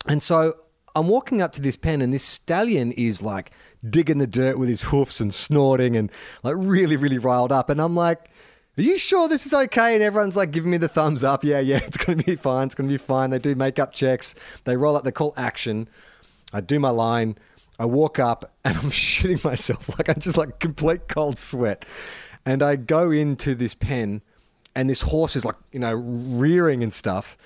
[0.06, 0.60] And so
[0.96, 3.52] I'm walking up to this pen, and this stallion is like
[3.88, 6.12] digging the dirt with his hoofs and snorting and
[6.44, 7.70] like really, really riled up.
[7.70, 8.30] And I'm like,
[8.78, 9.94] Are you sure this is okay?
[9.94, 11.44] And everyone's like giving me the thumbs up.
[11.44, 12.68] Yeah, yeah, it's going to be fine.
[12.68, 13.30] It's going to be fine.
[13.30, 15.88] They do makeup checks, they roll up, they call action.
[16.54, 17.38] I do my line.
[17.78, 19.90] I walk up and I'm shitting myself.
[19.98, 21.86] Like I'm just like complete cold sweat.
[22.46, 24.22] And I go into this pen
[24.76, 27.38] and this horse is like, you know, rearing and stuff.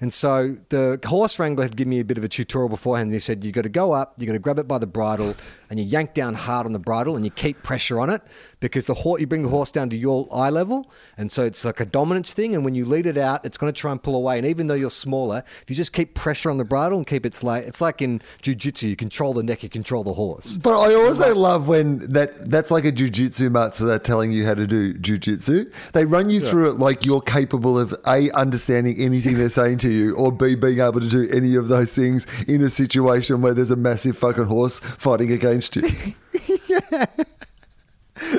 [0.00, 3.12] And so the horse wrangler had given me a bit of a tutorial beforehand.
[3.12, 5.34] He said, You've got to go up, you've got to grab it by the bridle,
[5.70, 8.22] and you yank down hard on the bridle and you keep pressure on it
[8.60, 10.90] because the horse, you bring the horse down to your eye level.
[11.16, 12.54] And so it's like a dominance thing.
[12.54, 14.38] And when you lead it out, it's going to try and pull away.
[14.38, 17.26] And even though you're smaller, if you just keep pressure on the bridle and keep
[17.26, 20.56] it like, it's like in jujitsu, you control the neck, you control the horse.
[20.56, 24.54] But I also love when that that's like a jujitsu master that telling you how
[24.54, 25.70] to do jujitsu.
[25.92, 29.90] They run you through it like you're capable of a understanding anything they're saying to
[29.90, 33.52] you, or b being able to do any of those things in a situation where
[33.52, 35.82] there's a massive fucking horse fighting against you.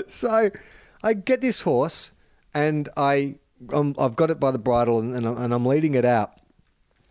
[0.08, 0.50] so
[1.04, 2.14] I get this horse
[2.54, 3.36] and I
[3.74, 6.34] I'm, I've got it by the bridle and, and, I'm, and I'm leading it out.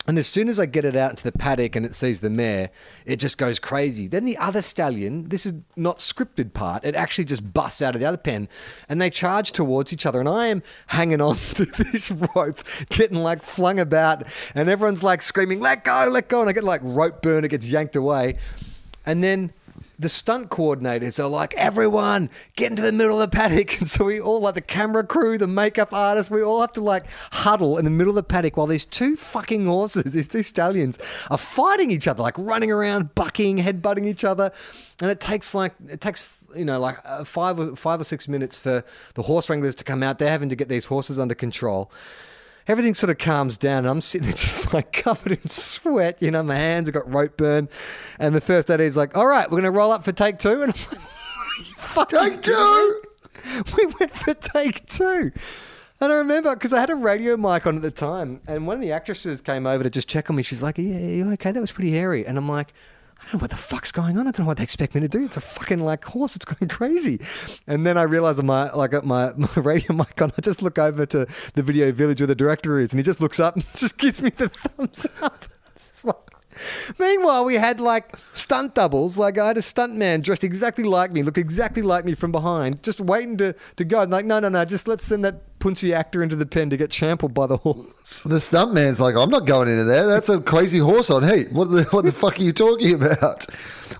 [0.09, 2.31] And as soon as I get it out into the paddock and it sees the
[2.31, 2.71] mare,
[3.05, 4.07] it just goes crazy.
[4.07, 8.01] Then the other stallion, this is not scripted part, it actually just busts out of
[8.01, 8.49] the other pen
[8.89, 10.21] and they charge towards each other.
[10.21, 14.23] And I am hanging on to this rope, getting like flung about,
[14.55, 16.41] and everyone's like screaming, let go, let go.
[16.41, 18.39] And I get like rope burn, it gets yanked away.
[19.05, 19.53] And then
[19.99, 23.81] the stunt coordinators are like, everyone, get into the middle of the paddock.
[23.87, 26.81] And so we all, like the camera crew, the makeup artists, we all have to
[26.81, 30.43] like huddle in the middle of the paddock while these two fucking horses, these two
[30.43, 30.99] stallions,
[31.31, 34.51] are fighting each other, like running around, bucking, headbutting each other.
[35.01, 38.29] And it takes like, it takes, you know, like uh, five or five or six
[38.29, 40.19] minutes for the horse wranglers to come out.
[40.19, 41.91] They're having to get these horses under control
[42.69, 43.79] everything sort of calms down.
[43.79, 46.21] And I'm sitting there just like covered in sweat.
[46.21, 47.69] You know, my hands have got rope burn.
[48.19, 50.39] And the first AD is like, all right, we're going to roll up for take
[50.39, 50.63] two.
[50.67, 53.03] And I'm like, fuck Take two.
[53.77, 55.31] We went for take two.
[56.01, 58.77] And I remember because I had a radio mic on at the time, and one
[58.77, 60.43] of the actresses came over to just check on me.
[60.43, 61.53] She's like, "Yeah, you okay?
[61.53, 62.75] That was pretty hairy." And I'm like,
[63.19, 64.29] I don't know what the fuck's going on.
[64.29, 65.25] I don't know what they expect me to do.
[65.25, 66.37] It's a fucking like horse.
[66.37, 67.21] It's going crazy.
[67.67, 70.33] And then I realized my like got my, my radio mic on.
[70.37, 73.21] I just look over to the video village where the director is, and he just
[73.21, 75.47] looks up and just gives me the thumbs up.
[76.05, 76.17] Like,
[76.99, 79.19] Meanwhile, we had like stunt doubles.
[79.19, 82.33] Like I had a stunt man dressed exactly like me, looked exactly like me from
[82.33, 84.05] behind, just waiting to, to go.
[84.05, 86.91] Like, no, no, no, just let's send that punsy actor into the pen to get
[86.91, 88.23] trampled by the horse.
[88.37, 90.07] The stuntman's like, I'm not going into there.
[90.07, 91.53] That's a crazy horse on heat.
[91.53, 93.47] What the what the fuck are you talking about?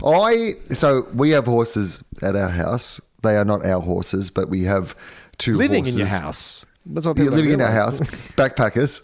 [0.05, 3.01] I so we have horses at our house.
[3.23, 4.95] They are not our horses, but we have
[5.39, 5.95] two Living horses.
[5.97, 6.67] in your house.
[6.88, 8.01] That's what people living in our house,
[8.37, 9.03] backpackers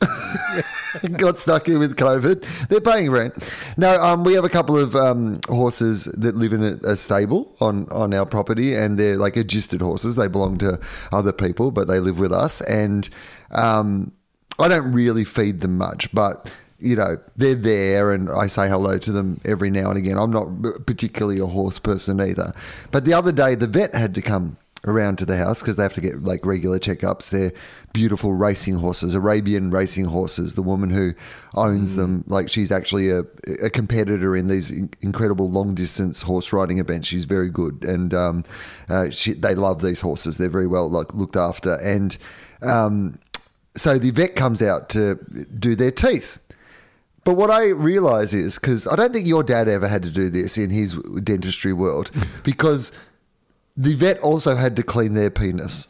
[1.18, 2.68] got stuck here with COVID.
[2.68, 3.34] They're paying rent.
[3.76, 7.56] No, um, we have a couple of um, horses that live in a, a stable
[7.60, 10.14] on on our property, and they're like registered horses.
[10.14, 10.78] They belong to
[11.10, 12.60] other people, but they live with us.
[12.62, 13.08] And
[13.50, 14.12] um,
[14.60, 18.96] I don't really feed them much, but you know they're there, and I say hello
[18.98, 20.18] to them every now and again.
[20.18, 22.52] I'm not particularly a horse person either,
[22.92, 25.82] but the other day the vet had to come around to the house because they
[25.82, 27.30] have to get like regular checkups.
[27.30, 27.52] They're
[27.92, 30.54] beautiful racing horses, Arabian racing horses.
[30.54, 31.12] The woman who
[31.54, 33.20] owns them, like she's actually a,
[33.62, 37.08] a competitor in these incredible long distance horse riding events.
[37.08, 38.44] She's very good, and um,
[38.88, 40.38] uh, she, they love these horses.
[40.38, 42.16] They're very well like, looked after, and
[42.60, 43.18] um,
[43.76, 45.16] so the vet comes out to
[45.58, 46.38] do their teeth.
[47.24, 50.28] But what I realize is because I don't think your dad ever had to do
[50.28, 52.10] this in his dentistry world,
[52.42, 52.90] because
[53.76, 55.88] the vet also had to clean their penis.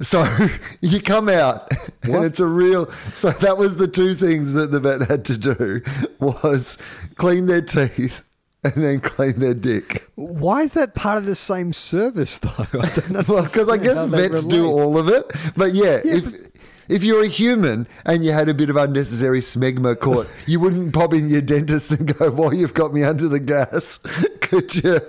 [0.00, 0.26] So
[0.82, 1.70] you come out
[2.02, 2.90] and it's a real.
[3.14, 5.82] So that was the two things that the vet had to do
[6.20, 6.78] was
[7.16, 8.22] clean their teeth
[8.62, 10.08] and then clean their dick.
[10.14, 12.50] Why is that part of the same service though?
[12.58, 13.24] I don't know.
[13.26, 15.30] Well, because I guess vets do all of it.
[15.56, 16.50] But yeah, if
[16.88, 20.92] if you're a human and you had a bit of unnecessary smegma caught, you wouldn't
[20.92, 23.98] pop in your dentist and go, "Well, you've got me under the gas."
[24.40, 25.00] Could you?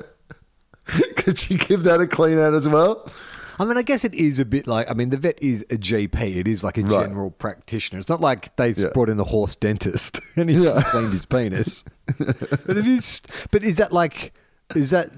[1.16, 3.10] Could you give that a clean out as well?
[3.58, 4.90] I mean, I guess it is a bit like.
[4.90, 6.36] I mean, the vet is a GP.
[6.38, 7.06] It is like a Right.
[7.08, 8.00] general practitioner.
[8.00, 8.90] It's not like they Yeah.
[8.94, 10.74] brought in the horse dentist and he Yeah.
[10.74, 11.84] just cleaned his penis.
[12.18, 13.22] but it is.
[13.52, 14.34] But is that like?
[14.76, 15.10] Is that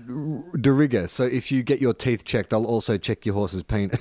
[0.62, 1.08] de rigueur?
[1.08, 3.98] So if you get your teeth checked, they'll also check your horse's penis.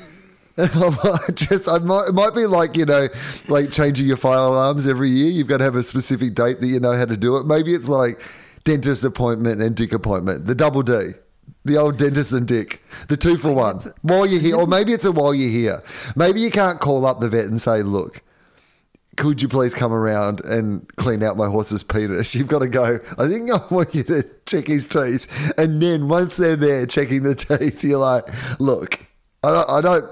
[1.34, 3.08] Just, I might, it might be like you know,
[3.48, 5.30] like changing your fire alarms every year.
[5.30, 7.46] You've got to have a specific date that you know how to do it.
[7.46, 8.20] Maybe it's like
[8.64, 11.12] dentist appointment and dick appointment, the double D,
[11.66, 13.92] the old dentist and dick, the two for one.
[14.02, 15.82] While you're here, or maybe it's a while you're here.
[16.14, 18.22] Maybe you can't call up the vet and say, look.
[19.16, 22.34] Could you please come around and clean out my horse's penis?
[22.34, 23.00] You've got to go.
[23.16, 27.22] I think I want you to check his teeth, and then once they're there checking
[27.22, 28.26] the teeth, you're like,
[28.60, 29.00] "Look,
[29.42, 30.04] I don't, I don't,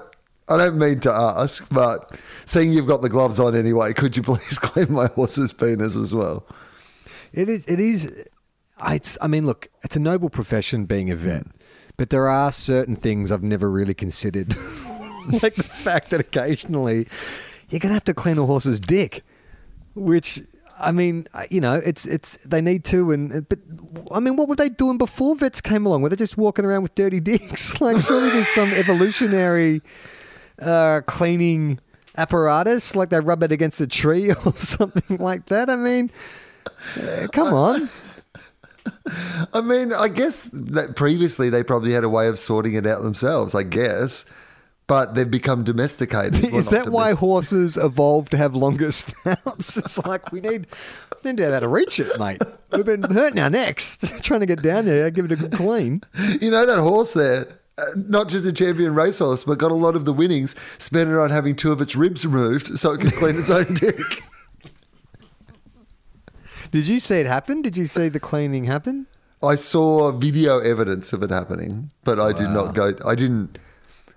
[0.47, 4.23] I don't mean to ask, but seeing you've got the gloves on anyway, could you
[4.23, 6.45] please clean my horse's penis as well?
[7.33, 7.67] It is.
[7.67, 8.27] It is.
[8.77, 11.47] I, I mean, look, it's a noble profession being a vet,
[11.97, 14.49] but there are certain things I've never really considered,
[15.41, 17.07] like the fact that occasionally
[17.69, 19.23] you're gonna have to clean a horse's dick,
[19.95, 20.41] which.
[20.77, 23.59] I mean, you know, it's it's they need to, and but
[24.11, 26.01] I mean, what were they doing before vets came along?
[26.01, 27.79] Were they just walking around with dirty dicks?
[27.79, 29.81] Like, surely there's some evolutionary
[30.61, 31.79] uh, cleaning
[32.17, 35.69] apparatus, like they rub it against a tree or something like that.
[35.69, 36.11] I mean,
[37.01, 37.89] uh, come on.
[39.53, 43.03] I mean, I guess that previously they probably had a way of sorting it out
[43.03, 44.25] themselves, I guess,
[44.87, 46.43] but they've become domesticated.
[46.53, 49.77] Is that why horses evolved to have longer snouts?
[49.77, 50.67] It's like we need,
[51.23, 52.41] we need to know how to reach it, mate.
[52.71, 56.01] We've been hurting our necks trying to get down there, give it a good clean.
[56.41, 57.47] You know that horse there?
[57.77, 61.17] uh, not just a champion racehorse, but got a lot of the winnings, spent it
[61.17, 63.97] on having two of its ribs removed so it could clean its own dick.
[66.75, 67.61] Did you see it happen?
[67.61, 69.07] Did you see the cleaning happen?
[69.41, 72.91] I saw video evidence of it happening, but I did not go.
[73.05, 73.57] I didn't.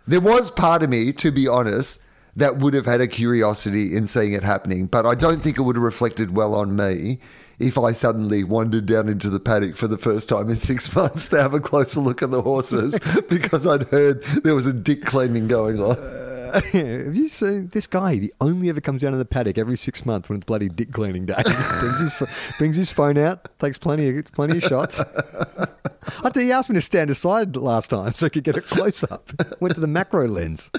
[0.08, 2.02] There was part of me, to be honest,
[2.34, 5.62] that would have had a curiosity in seeing it happening, but I don't think it
[5.62, 7.20] would have reflected well on me
[7.60, 11.28] if I suddenly wandered down into the paddock for the first time in six months
[11.28, 15.04] to have a closer look at the horses because I'd heard there was a dick
[15.04, 15.96] cleaning going on.
[15.96, 16.37] Uh,
[16.72, 18.14] Have you seen this guy?
[18.14, 20.92] He only ever comes down to the paddock every six months when it's bloody dick
[20.92, 21.34] cleaning day.
[21.80, 22.22] brings his
[22.58, 25.00] brings his phone out, takes plenty of plenty of shots.
[26.24, 29.04] I he asked me to stand aside last time so I could get a close
[29.04, 29.30] up.
[29.60, 30.70] Went to the macro lens.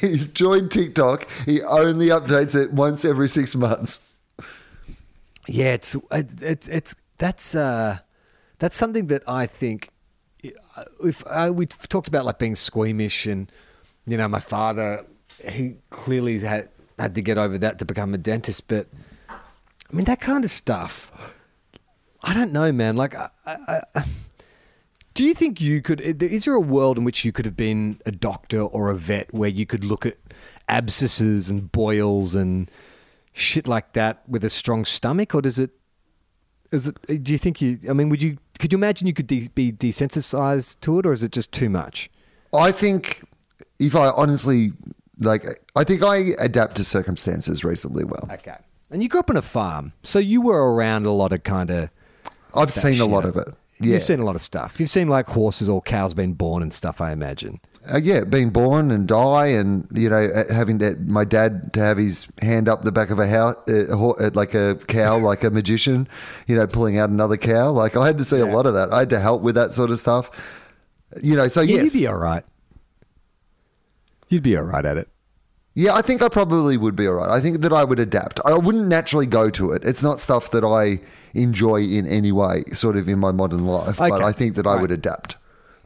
[0.00, 1.28] He's joined TikTok.
[1.44, 4.12] He only updates it once every six months.
[5.46, 7.98] Yeah, it's it's it's that's uh,
[8.58, 9.90] that's something that I think
[11.04, 13.50] if uh, we've talked about like being squeamish and
[14.06, 15.04] you know my father
[15.48, 18.86] he clearly had had to get over that to become a dentist, but
[19.28, 19.36] I
[19.92, 21.10] mean that kind of stuff.
[22.22, 22.96] I don't know, man.
[22.96, 24.04] Like, I, I, I,
[25.14, 26.00] do you think you could?
[26.00, 29.32] Is there a world in which you could have been a doctor or a vet
[29.32, 30.16] where you could look at
[30.68, 32.70] abscesses and boils and
[33.32, 35.70] shit like that with a strong stomach, or does it?
[36.72, 37.22] Is it?
[37.22, 37.78] Do you think you?
[37.88, 38.38] I mean, would you?
[38.58, 41.68] Could you imagine you could de- be desensitized to it, or is it just too
[41.68, 42.10] much?
[42.54, 43.22] I think
[43.78, 44.72] if I honestly
[45.18, 48.28] like, I think I adapt to circumstances reasonably well.
[48.32, 48.56] Okay.
[48.90, 51.70] And you grew up on a farm, so you were around a lot of kind
[51.70, 51.90] of.
[52.54, 53.48] I've seen a lot of it.
[53.80, 54.80] Yeah, You've seen a lot of stuff.
[54.80, 57.00] You've seen like horses or cows being born and stuff.
[57.00, 57.60] I imagine.
[57.92, 61.80] uh, yeah, being born and die, and you know, uh, having to, my dad to
[61.80, 65.44] have his hand up the back of a house, uh, uh, like a cow, like
[65.44, 66.08] a magician,
[66.46, 67.70] you know, pulling out another cow.
[67.70, 68.92] Like I had to see a lot of that.
[68.92, 70.30] I had to help with that sort of stuff.
[71.22, 72.44] You know, so Yeah, yes, you'd be all right.
[74.28, 75.08] You'd be all right at it.
[75.74, 77.28] Yeah, I think I probably would be all right.
[77.28, 78.40] I think that I would adapt.
[78.46, 79.84] I wouldn't naturally go to it.
[79.84, 81.00] It's not stuff that I
[81.34, 83.98] enjoy in any way, sort of in my modern life.
[83.98, 85.36] But I think that I would adapt.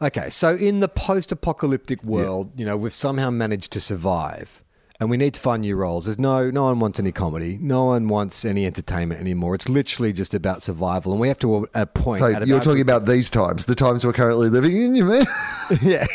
[0.00, 4.64] Okay, so in the post-apocalyptic world, you know, we've somehow managed to survive,
[5.00, 6.04] and we need to find new roles.
[6.06, 9.56] There's no, no one wants any comedy, no one wants any entertainment anymore.
[9.56, 12.20] It's literally just about survival, and we have to a point.
[12.20, 15.24] So you're talking about these times, the times we're currently living in, you mean?
[15.82, 16.06] yeah.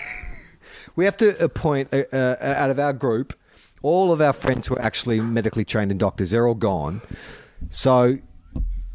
[0.96, 3.34] We have to appoint uh, uh, out of our group,
[3.82, 7.02] all of our friends who are actually medically trained and doctors, they're all gone.
[7.70, 8.18] So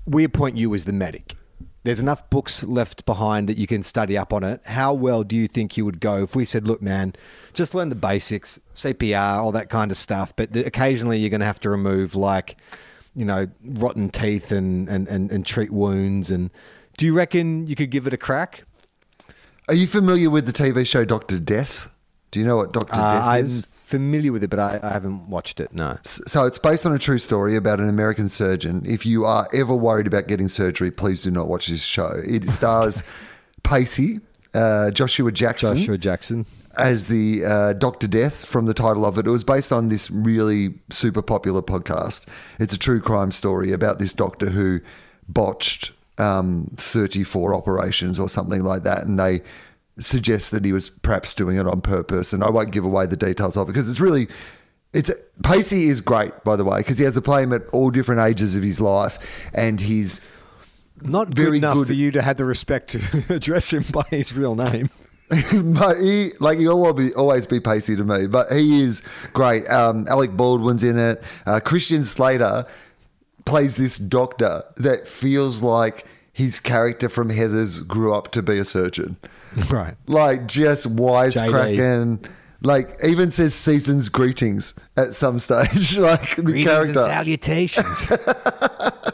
[0.07, 1.35] we appoint you as the medic.
[1.83, 4.67] There's enough books left behind that you can study up on it.
[4.67, 7.15] How well do you think you would go if we said, look, man,
[7.55, 11.41] just learn the basics, CPR, all that kind of stuff, but the, occasionally you're going
[11.41, 12.57] to have to remove, like,
[13.15, 16.31] you know, rotten teeth and, and, and, and treat wounds.
[16.31, 16.51] And
[16.99, 18.65] do you reckon you could give it a crack?
[19.71, 21.89] Are you familiar with the TV show Doctor Death?
[22.33, 23.65] Do you know what Doctor Uh, Death I'm is?
[23.67, 25.73] familiar with it, but I, I haven't watched it.
[25.73, 25.97] No.
[26.03, 28.83] So it's based on a true story about an American surgeon.
[28.85, 32.21] If you are ever worried about getting surgery, please do not watch this show.
[32.27, 33.05] It stars
[33.63, 34.19] Pacey,
[34.55, 36.47] uh, Joshua Jackson, Joshua Jackson.
[36.77, 39.27] as the uh, Doctor Death from the title of it.
[39.29, 42.27] It was based on this really super popular podcast.
[42.59, 44.81] It's a true crime story about this doctor who
[45.29, 49.43] botched um, 34 operations or something like that, and they
[49.99, 52.33] suggest that he was perhaps doing it on purpose.
[52.33, 54.29] And I won't give away the details of it because it's really.
[54.93, 55.09] It's
[55.45, 58.23] Pacey is great, by the way, because he has to play him at all different
[58.23, 59.19] ages of his life,
[59.55, 60.21] and he's
[61.03, 61.87] Not Very good enough good.
[61.87, 64.91] for you to have the respect to address him by his real name.
[65.77, 68.27] but he like he'll always be, always be pacey to me.
[68.27, 69.65] But he is great.
[69.71, 71.23] Um, Alec Baldwin's in it.
[71.47, 72.67] Uh, Christian Slater
[73.45, 78.65] plays this doctor that feels like his character from Heathers grew up to be a
[78.65, 79.17] surgeon.
[79.69, 79.97] Right.
[80.07, 82.31] Like just wisecracking.
[82.63, 85.99] Like even says season's greetings at some stage.
[85.99, 86.95] like the character.
[86.95, 88.07] salutations.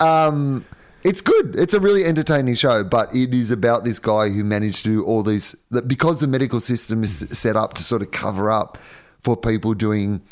[0.00, 0.64] Um,
[1.02, 1.54] it's good.
[1.56, 5.04] It's a really entertaining show, but it is about this guy who managed to do
[5.04, 5.54] all these
[5.86, 8.78] because the medical system is set up to sort of cover up
[9.20, 10.22] for people doing.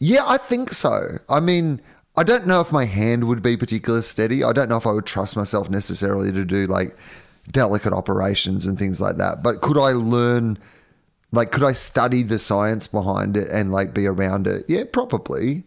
[0.00, 1.18] Yeah, I think so.
[1.28, 1.80] I mean,
[2.16, 4.42] I don't know if my hand would be particularly steady.
[4.42, 6.96] I don't know if I would trust myself necessarily to do like
[7.52, 9.42] delicate operations and things like that.
[9.42, 10.58] But could I learn?
[11.32, 14.64] Like, could I study the science behind it and like be around it?
[14.68, 15.64] Yeah, probably.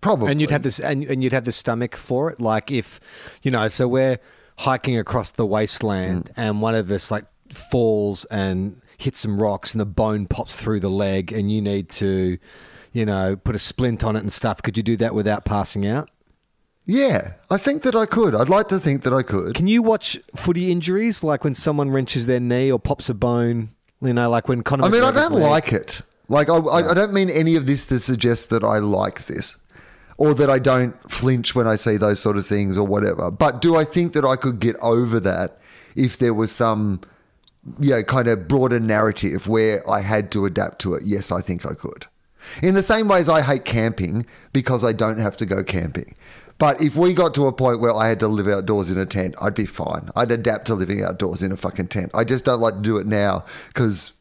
[0.00, 0.30] Probably.
[0.32, 2.40] and you'd have this, and, and you'd have the stomach for it.
[2.40, 2.98] Like if,
[3.42, 4.18] you know, so we're
[4.58, 6.32] hiking across the wasteland, Mm.
[6.36, 10.80] and one of us like falls and hits some rocks, and the bone pops through
[10.80, 12.38] the leg, and you need to,
[12.92, 14.62] you know, put a splint on it and stuff.
[14.62, 16.10] Could you do that without passing out?
[16.84, 18.34] Yeah, I think that I could.
[18.34, 19.54] I'd like to think that I could.
[19.54, 23.70] Can you watch footy injuries, like when someone wrenches their knee or pops a bone?
[24.00, 24.84] You know, like when Conor.
[24.84, 26.02] I mean, I don't leg- like it.
[26.28, 29.58] Like, I, I, I don't mean any of this to suggest that I like this
[30.16, 33.30] or that I don't flinch when I see those sort of things or whatever.
[33.30, 35.58] But do I think that I could get over that
[35.94, 37.00] if there was some,
[37.78, 41.02] you know, kind of broader narrative where I had to adapt to it?
[41.04, 42.06] Yes, I think I could.
[42.62, 46.14] In the same way as I hate camping because I don't have to go camping.
[46.58, 49.06] But if we got to a point where I had to live outdoors in a
[49.06, 50.10] tent, I'd be fine.
[50.14, 52.12] I'd adapt to living outdoors in a fucking tent.
[52.14, 54.12] I just don't like to do it now because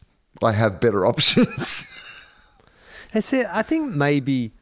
[0.42, 1.86] I have better options.
[3.12, 3.46] That's it.
[3.50, 4.54] I think maybe,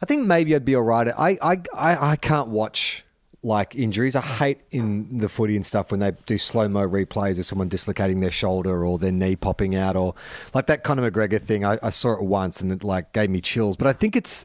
[0.00, 1.08] I think maybe I'd be all right.
[1.08, 3.04] I, I, I, I can't watch
[3.42, 4.14] like injuries.
[4.14, 7.68] I hate in the footy and stuff when they do slow mo replays of someone
[7.68, 10.14] dislocating their shoulder or their knee popping out or
[10.54, 11.64] like that Conor McGregor thing.
[11.64, 13.76] I, I saw it once and it like gave me chills.
[13.76, 14.44] But I think it's,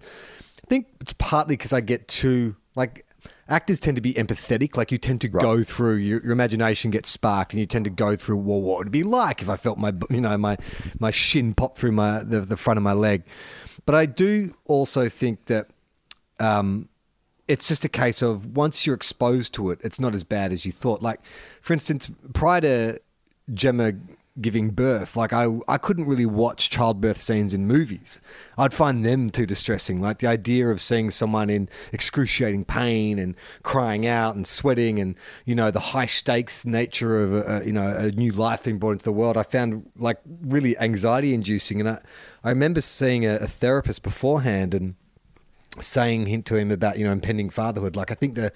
[0.64, 3.06] I think it's partly because I get too like
[3.50, 4.78] actors tend to be empathetic.
[4.78, 7.92] Like you tend to go through your, your imagination gets sparked, and you tend to
[7.92, 8.38] go through.
[8.38, 10.58] Well, what would it be like if I felt my you know my
[11.00, 13.24] my shin pop through my the, the front of my leg?
[13.86, 15.70] But I do also think that
[16.40, 16.90] um,
[17.48, 20.66] it's just a case of once you're exposed to it, it's not as bad as
[20.66, 21.02] you thought.
[21.02, 21.20] Like,
[21.62, 23.02] for instance, prior to
[23.54, 23.94] Gemma
[24.40, 28.22] giving birth, like I, I couldn't really watch childbirth scenes in movies.
[28.58, 30.00] I'd find them too distressing.
[30.02, 35.16] Like the idea of seeing someone in excruciating pain and crying out and sweating, and
[35.46, 38.78] you know the high stakes nature of a, a, you know a new life being
[38.78, 39.38] brought into the world.
[39.38, 42.02] I found like really anxiety inducing, and I,
[42.44, 44.96] I remember seeing a, a therapist beforehand and
[45.82, 47.96] saying hint to him about you know impending fatherhood.
[47.96, 48.52] Like I think the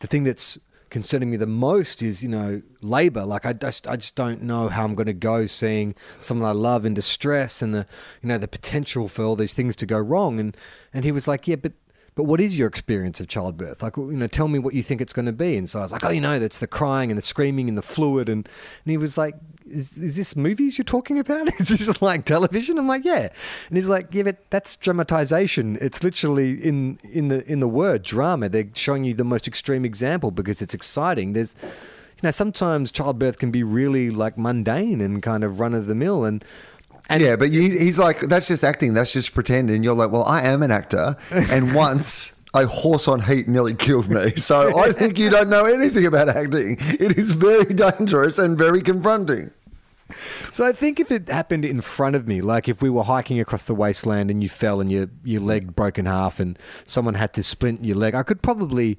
[0.00, 0.58] the thing that's
[0.90, 3.24] concerning me the most is you know labor.
[3.24, 6.52] Like I just I just don't know how I'm going to go seeing someone I
[6.52, 7.86] love in distress and the
[8.22, 10.38] you know the potential for all these things to go wrong.
[10.38, 10.56] And
[10.92, 11.72] and he was like, yeah, but.
[12.14, 13.82] But what is your experience of childbirth?
[13.82, 15.56] Like, you know, tell me what you think it's going to be.
[15.56, 17.78] And so I was like, oh, you know, that's the crying and the screaming and
[17.78, 18.28] the fluid.
[18.28, 18.46] And,
[18.84, 19.34] and he was like,
[19.64, 21.48] is, is this movies you're talking about?
[21.60, 22.78] Is this like television?
[22.78, 23.28] I'm like, yeah.
[23.68, 25.78] And he's like, yeah, but that's dramatization.
[25.80, 28.48] It's literally in in the in the word drama.
[28.48, 31.32] They're showing you the most extreme example because it's exciting.
[31.32, 35.86] There's, you know, sometimes childbirth can be really like mundane and kind of run of
[35.86, 36.24] the mill.
[36.24, 36.44] And
[37.08, 38.94] and yeah, but you, he's like, that's just acting.
[38.94, 39.70] That's just pretend.
[39.70, 41.16] And you're like, well, I am an actor.
[41.30, 44.34] And once a horse on heat nearly killed me.
[44.36, 46.76] So I think you don't know anything about acting.
[46.78, 49.50] It is very dangerous and very confronting.
[50.52, 53.40] So I think if it happened in front of me, like if we were hiking
[53.40, 57.14] across the wasteland and you fell and your your leg broke in half and someone
[57.14, 58.98] had to splint your leg, I could probably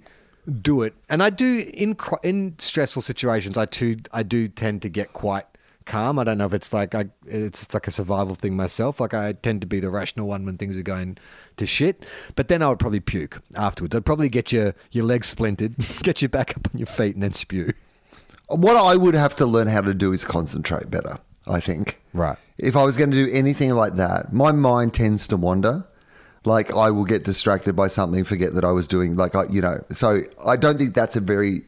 [0.61, 0.95] do it.
[1.09, 3.57] And I do in in stressful situations.
[3.57, 5.45] I too I do tend to get quite
[5.86, 6.19] calm.
[6.19, 8.99] I don't know if it's like I it's like a survival thing myself.
[8.99, 11.17] Like I tend to be the rational one when things are going
[11.57, 12.05] to shit.
[12.36, 13.95] But then I would probably puke afterwards.
[13.95, 17.23] I'd probably get your your legs splintered, get you back up on your feet, and
[17.23, 17.73] then spew.
[18.47, 21.17] What I would have to learn how to do is concentrate better,
[21.47, 22.01] I think.
[22.13, 22.38] Right.
[22.57, 25.86] If I was going to do anything like that, my mind tends to wander.
[26.45, 29.61] Like I will get distracted by something, forget that I was doing, like, I, you
[29.61, 31.63] know, so I don't think that's a very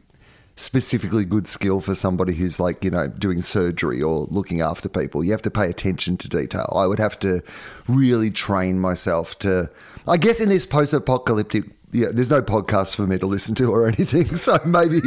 [0.56, 5.22] specifically good skill for somebody who's like, you know, doing surgery or looking after people.
[5.22, 6.72] You have to pay attention to detail.
[6.74, 7.42] I would have to
[7.86, 9.70] really train myself to,
[10.08, 13.72] I guess, in this post apocalyptic yeah, there's no podcast for me to listen to
[13.72, 14.26] or anything.
[14.36, 15.00] So maybe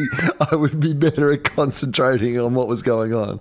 [0.51, 3.39] I would be better at concentrating on what was going on.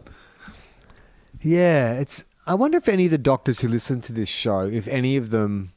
[1.41, 2.25] Yeah, it's.
[2.47, 5.31] I wonder if any of the doctors who listen to this show, if any of
[5.31, 5.73] them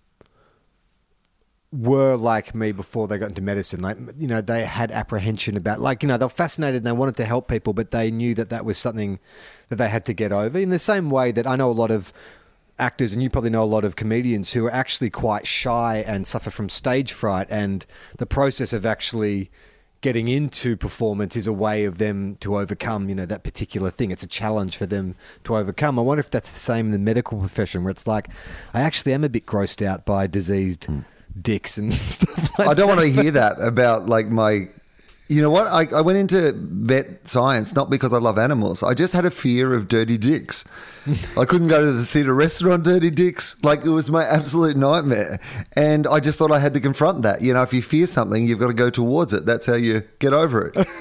[1.71, 3.81] were like me before they got into medicine.
[3.81, 6.91] Like, you know, they had apprehension about, like, you know, they were fascinated and they
[6.91, 9.19] wanted to help people, but they knew that that was something
[9.69, 10.59] that they had to get over.
[10.59, 12.11] In the same way that I know a lot of
[12.77, 16.27] actors, and you probably know a lot of comedians who are actually quite shy and
[16.27, 17.85] suffer from stage fright, and
[18.17, 19.49] the process of actually
[20.01, 24.09] getting into performance is a way of them to overcome, you know, that particular thing.
[24.09, 25.99] It's a challenge for them to overcome.
[25.99, 28.27] I wonder if that's the same in the medical profession, where it's like,
[28.73, 31.01] I actually am a bit grossed out by diseased hmm.
[31.39, 32.97] Dicks and stuff like I don't that.
[32.97, 34.67] want to hear that about like my.
[35.27, 35.67] You know what?
[35.67, 38.83] I, I went into vet science not because I love animals.
[38.83, 40.65] I just had a fear of dirty dicks.
[41.37, 43.55] I couldn't go to the theatre restaurant dirty dicks.
[43.63, 45.39] Like it was my absolute nightmare.
[45.73, 47.39] And I just thought I had to confront that.
[47.41, 49.45] You know, if you fear something, you've got to go towards it.
[49.45, 50.85] That's how you get over it.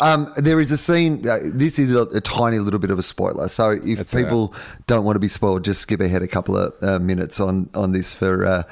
[0.00, 1.28] Um, there is a scene.
[1.28, 3.48] Uh, this is a, a tiny little bit of a spoiler.
[3.48, 4.54] So if That's people
[4.86, 7.90] don't want to be spoiled, just skip ahead a couple of uh, minutes on on
[7.90, 8.62] this for uh,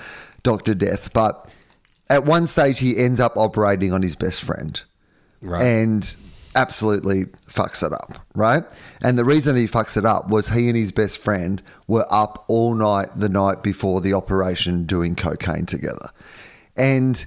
[0.47, 1.13] Doctor Death.
[1.13, 1.53] But
[2.09, 4.81] at one stage, he ends up operating on his best friend,
[5.43, 5.61] Right.
[5.63, 6.17] and
[6.55, 8.25] absolutely fucks it up.
[8.35, 8.65] Right,
[9.03, 12.45] and the reason he fucks it up was he and his best friend were up
[12.49, 16.11] all night the night before the operation doing cocaine together,
[16.77, 17.27] and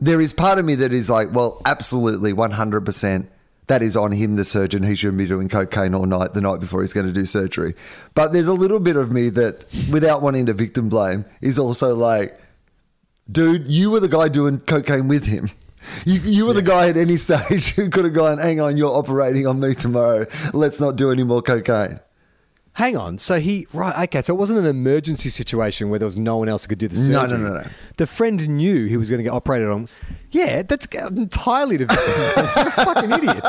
[0.00, 3.30] there is part of me that is like, well, absolutely, one hundred percent.
[3.70, 4.82] That is on him, the surgeon.
[4.82, 7.74] He shouldn't be doing cocaine all night, the night before he's going to do surgery.
[8.14, 11.94] But there's a little bit of me that, without wanting to victim blame, is also
[11.94, 12.36] like,
[13.30, 15.50] dude, you were the guy doing cocaine with him.
[16.04, 18.90] You, you were the guy at any stage who could have gone, hang on, you're
[18.92, 20.26] operating on me tomorrow.
[20.52, 22.00] Let's not do any more cocaine.
[22.74, 23.18] Hang on.
[23.18, 24.04] So he right.
[24.04, 24.22] Okay.
[24.22, 26.88] So it wasn't an emergency situation where there was no one else who could do
[26.88, 27.12] the surgery.
[27.14, 27.68] No, no, no, no.
[27.96, 29.88] The friend knew he was going to get operated on.
[30.30, 32.00] Yeah, that's entirely different.
[32.36, 33.44] You're a fucking idiot.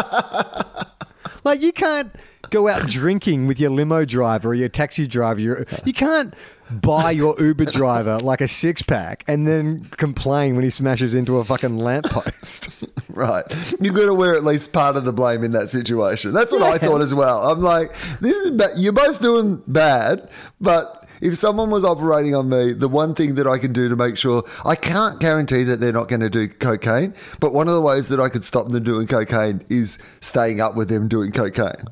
[1.44, 2.14] Like you can't
[2.52, 5.40] go out drinking with your limo driver or your taxi driver.
[5.40, 6.36] Your, you can't
[6.70, 11.38] buy your Uber driver like a six pack and then complain when he smashes into
[11.38, 12.70] a fucking lamppost.
[13.14, 13.44] Right.
[13.82, 16.32] You've got to wear at least part of the blame in that situation.
[16.32, 17.52] That's what I thought as well.
[17.52, 17.92] I'm like,
[18.22, 20.30] this is ba- you're both doing bad,
[20.62, 23.98] but if someone was operating on me, the one thing that I can do to
[23.98, 27.74] make sure I can't guarantee that they're not going to do cocaine, but one of
[27.74, 31.34] the ways that I could stop them doing cocaine is staying up with them doing
[31.34, 31.88] cocaine.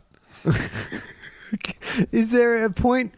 [2.12, 3.14] Is there a point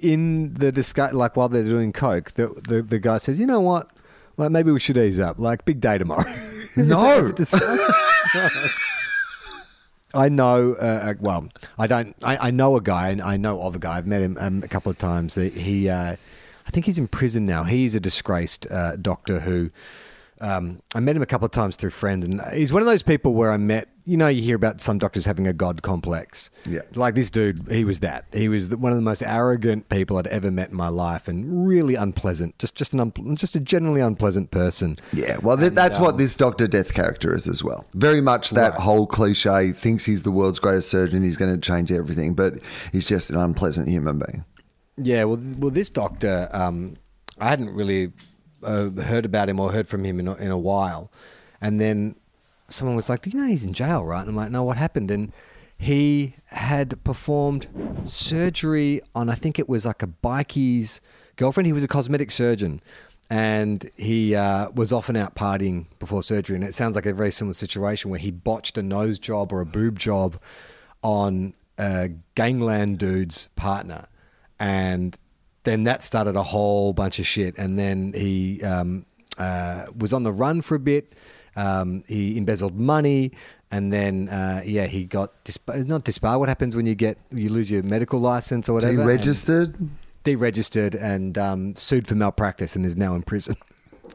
[0.00, 3.60] in the discuss like while they're doing coke, the, the the guy says, "You know
[3.60, 3.90] what?
[4.36, 5.38] Like maybe we should ease up.
[5.38, 6.32] Like big day tomorrow."
[6.76, 7.34] No.
[10.14, 10.74] I know.
[10.74, 11.48] Uh, uh, well,
[11.78, 12.16] I don't.
[12.22, 13.96] I, I know a guy, and I know of a guy.
[13.96, 15.34] I've met him um, a couple of times.
[15.34, 16.16] He, he uh,
[16.66, 17.64] I think he's in prison now.
[17.64, 19.70] He's a disgraced uh, doctor who.
[20.40, 23.02] Um, I met him a couple of times through friends, and he's one of those
[23.02, 23.89] people where I met.
[24.06, 26.50] You know, you hear about some doctors having a god complex.
[26.68, 26.80] Yeah.
[26.94, 27.70] like this dude.
[27.70, 28.24] He was that.
[28.32, 31.28] He was the, one of the most arrogant people I'd ever met in my life,
[31.28, 32.58] and really unpleasant.
[32.58, 34.96] Just, just an, un, just a generally unpleasant person.
[35.12, 37.84] Yeah, well, th- that's what this Doctor Death character is as well.
[37.94, 38.80] Very much that Right.
[38.80, 42.54] whole cliche thinks he's the world's greatest surgeon, he's going to change everything, but
[42.92, 44.44] he's just an unpleasant human being.
[44.96, 46.96] Yeah, well, well, this doctor, um,
[47.38, 48.12] I hadn't really
[48.62, 51.10] uh, heard about him or heard from him in a, in a while,
[51.60, 52.16] and then
[52.70, 54.76] someone was like, "Do you know he's in jail, right?" And I'm like, "No, what
[54.76, 55.32] happened?" And
[55.80, 57.66] he had performed
[58.04, 61.00] surgery on, I think it was like a bikie's
[61.36, 61.66] girlfriend.
[61.66, 62.82] He was a cosmetic surgeon.
[63.30, 67.30] And he uh, was often out partying before surgery, and it sounds like a very
[67.30, 70.36] similar situation where he botched a nose job or a boob job
[71.02, 74.06] on a gangland dude's partner,
[74.58, 75.16] and
[75.62, 77.56] then that started a whole bunch of shit.
[77.56, 79.06] And then he um,
[79.38, 81.14] uh, was on the run for a bit.
[81.56, 83.32] Um, he embezzled money,
[83.70, 86.40] and then uh, yeah, he got disp- not disbarred.
[86.40, 89.00] What happens when you get you lose your medical license or whatever?
[89.00, 89.88] and Deregistered?
[90.24, 93.56] deregistered, and um, sued for malpractice, and is now in prison.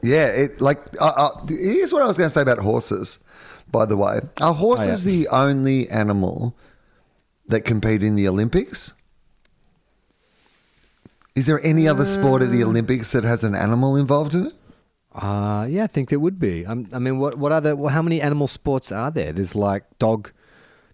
[0.03, 3.17] Yeah, it, like, uh, uh, here's what I was going to say about horses,
[3.71, 4.19] by the way.
[4.41, 5.17] Are horses Oh, yeah.
[5.19, 6.53] the only animal
[7.47, 8.93] that compete in the Olympics?
[11.33, 12.67] Is there any other sport at the Uh.
[12.67, 14.53] Olympics that has an animal involved in it?
[15.16, 16.66] Uh, yeah, I think there would be.
[16.66, 17.76] Um, I mean, what what other?
[17.76, 19.32] Well, how many animal sports are there?
[19.32, 20.32] There's like dog,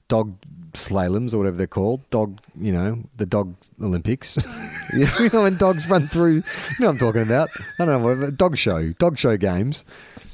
[0.07, 0.35] dog
[0.73, 2.07] slaloms or whatever they're called.
[2.11, 4.37] Dog, you know, the dog Olympics.
[4.93, 6.33] You know, when dogs run through.
[6.33, 6.41] You
[6.81, 7.49] know, what I'm talking about.
[7.79, 9.85] I don't know what dog show, dog show games.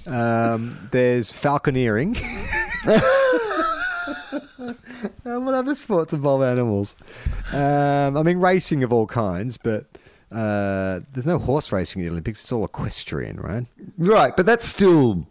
[0.08, 2.18] Um, there's falconeering.
[5.24, 6.96] What other sports involve animals?
[7.54, 9.86] Um, I mean, racing of all kinds, but
[10.32, 12.42] uh, there's no horse racing in the Olympics.
[12.44, 13.66] It's all equestrian, right?
[13.98, 15.26] Right, but that's still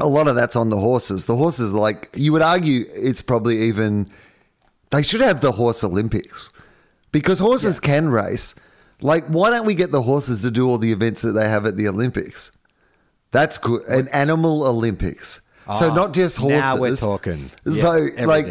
[0.00, 1.26] a lot of that's on the horses.
[1.26, 4.08] The horses, like you would argue, it's probably even
[4.90, 6.52] they should have the horse Olympics
[7.12, 8.54] because horses can race.
[9.00, 11.66] Like, why don't we get the horses to do all the events that they have
[11.66, 12.50] at the Olympics?
[13.30, 13.82] That's good.
[13.86, 15.40] An animal Olympics.
[15.78, 16.60] so Ah, not just horses.
[16.60, 17.50] Now we're talking.
[17.68, 18.46] So Yeah, like,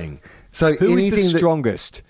[0.52, 2.02] so Who is anything the that- strongest?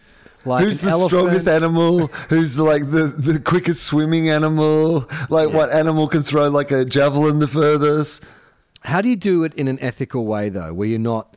[0.48, 1.10] Like Who's the elephant?
[1.10, 2.08] strongest animal?
[2.30, 5.08] Who's like the, the quickest swimming animal?
[5.30, 8.24] Like what animal can throw like a javelin the furthest?
[8.82, 11.36] How do you do it in an ethical way, though, where you're not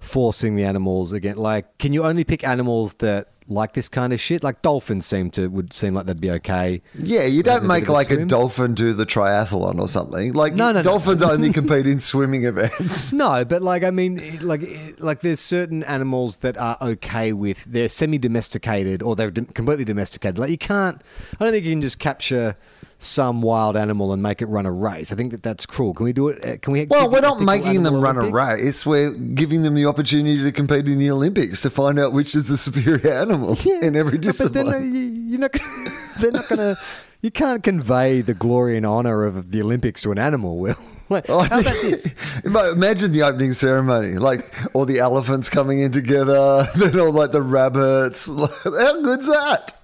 [0.00, 1.36] forcing the animals again?
[1.36, 4.42] Like, can you only pick animals that like this kind of shit?
[4.42, 6.82] Like dolphins seem to would seem like they'd be okay.
[6.98, 10.32] Yeah, you don't make a like a dolphin do the triathlon or something.
[10.32, 10.82] Like No, no, no.
[10.82, 13.12] dolphins only compete in swimming events.
[13.22, 14.62] No, but like I mean, like
[14.98, 20.38] like there's certain animals that are okay with they're semi-domesticated or they're d- completely domesticated.
[20.38, 21.00] Like you can't.
[21.38, 22.56] I don't think you can just capture
[23.04, 25.12] some wild animal and make it run a race.
[25.12, 25.92] I think that that's cruel.
[25.94, 26.44] Can we do it?
[26.44, 26.86] uh, Can we?
[26.86, 28.86] Well, we're not making them run a race.
[28.86, 32.48] We're giving them the opportunity to compete in the Olympics to find out which is
[32.48, 34.66] the superior animal in every discipline.
[34.66, 35.52] But then uh, you, you're not.
[36.20, 36.76] They're not going to.
[37.22, 40.58] You can't convey the glory and honor of the Olympics to an animal.
[40.58, 40.74] Wil.
[41.08, 42.14] Like, Oh, how about this?
[42.42, 47.42] Imagine the opening ceremony, like all the elephants coming in together, then all like the
[47.42, 48.28] rabbits.
[48.28, 49.74] How good's that?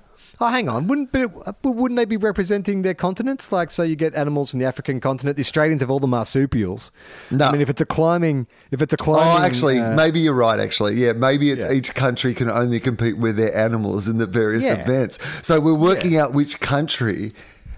[0.40, 0.86] Oh, hang on.
[0.86, 3.50] Wouldn't but wouldn't they be representing their continents?
[3.50, 5.36] Like, so you get animals from the African continent.
[5.36, 6.92] The Australians have all the marsupials.
[7.30, 7.46] No.
[7.46, 9.42] I mean, if it's a climbing, if it's a climbing.
[9.42, 10.60] Oh, actually, uh, maybe you're right.
[10.60, 11.72] Actually, yeah, maybe it's Yeah.
[11.72, 14.74] each country can only compete with their animals in the various Yeah.
[14.74, 15.18] events.
[15.42, 17.32] So we're working out which country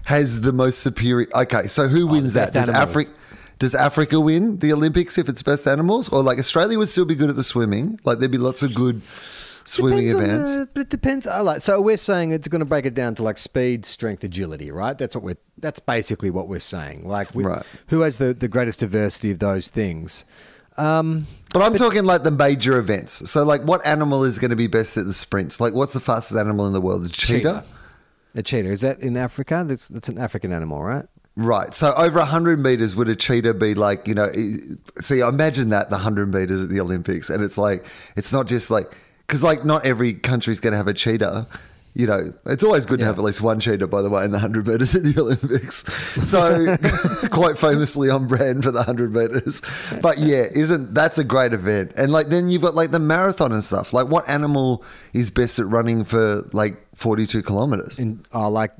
[0.05, 1.27] has the most superior.
[1.33, 2.53] Okay, so who wins the that?
[2.53, 2.69] Does.
[2.69, 3.09] Africa?
[3.57, 7.13] Does Africa win the Olympics if it's best animals, or like Australia would still be
[7.15, 7.99] good at the swimming?
[8.03, 9.01] Like there'd be lots of good
[9.63, 10.55] swimming events.
[10.55, 11.27] the- but it depends.
[11.27, 14.23] I like so we're saying it's going to break it down to like speed, strength,
[14.23, 14.97] agility, right?
[14.97, 15.37] That's what we're.
[15.57, 17.07] That's basically what we're saying.
[17.07, 17.63] Like, we, Right.
[17.87, 20.25] who has the the greatest diversity of those things?
[20.77, 23.29] Um, But I'm talking like the major events.
[23.29, 25.59] So, like, what animal is going to be best at the sprints?
[25.59, 27.05] Like, what's the fastest animal in the world?
[27.05, 27.63] A cheetah?
[28.35, 29.65] A cheetah is that in Africa?
[29.67, 31.05] That's that's an African animal, right?
[31.35, 31.73] Right.
[31.75, 35.89] So, over 100 meters, would a cheetah be like, you know, i- see, imagine that
[35.89, 37.29] the 100 meters at the Olympics.
[37.29, 37.85] And it's like,
[38.15, 38.91] it's not just like,
[39.27, 41.47] because like not every country's going to have a cheetah.
[41.93, 44.31] You know, it's always good to have at least one cheetah, by the way, in
[44.31, 45.83] the 100 meters at the Olympics.
[46.29, 46.77] So,
[47.29, 49.61] quite famously on brand for the 100 meters.
[50.01, 51.91] But yeah, isn't that's a great event?
[51.97, 53.91] And like, then you've got like the marathon and stuff.
[53.91, 57.99] Like, what animal is best at running for like 42 kilometers?
[57.99, 58.71] In uh, like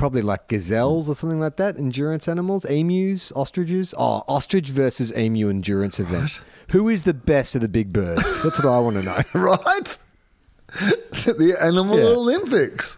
[0.00, 1.76] probably like gazelles or something like that.
[1.76, 3.94] Endurance animals, emus, ostriches.
[3.98, 6.40] Oh, ostrich versus emu endurance event.
[6.70, 8.42] Who is the best of the big birds?
[8.42, 9.18] That's what I want to know.
[9.34, 9.98] right?
[11.26, 12.04] the Animal Yeah.
[12.16, 12.96] Olympics.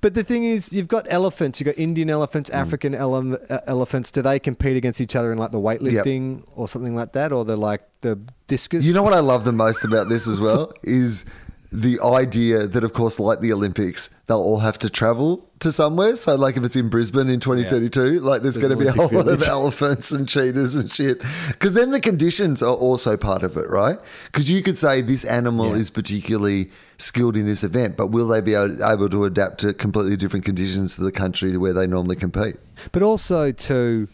[0.00, 1.60] But the thing is, you've got elephants.
[1.60, 4.10] You've got Indian elephants, African ele- uh, elephants.
[4.10, 7.44] Do they compete against each other in like the weightlifting or something like that, or
[7.44, 8.18] the like the
[8.48, 8.84] discus?
[8.84, 11.30] You know what I love the most about this as well is
[11.70, 16.16] the idea that, of course, like the Olympics, they'll all have to travel to somewhere.
[16.16, 18.92] So, like if it's in Brisbane in 2032, like there's, There's going to be a
[18.92, 21.20] whole lot of elephants and cheetahs and shit.
[21.48, 23.98] Because then the conditions are also part of it, right?
[24.26, 25.80] Because you could say this animal Yeah.
[25.80, 29.74] is particularly skilled in this event, but will they be able, able to adapt to
[29.74, 32.56] completely different conditions to the country where they normally compete?
[32.92, 34.08] But also to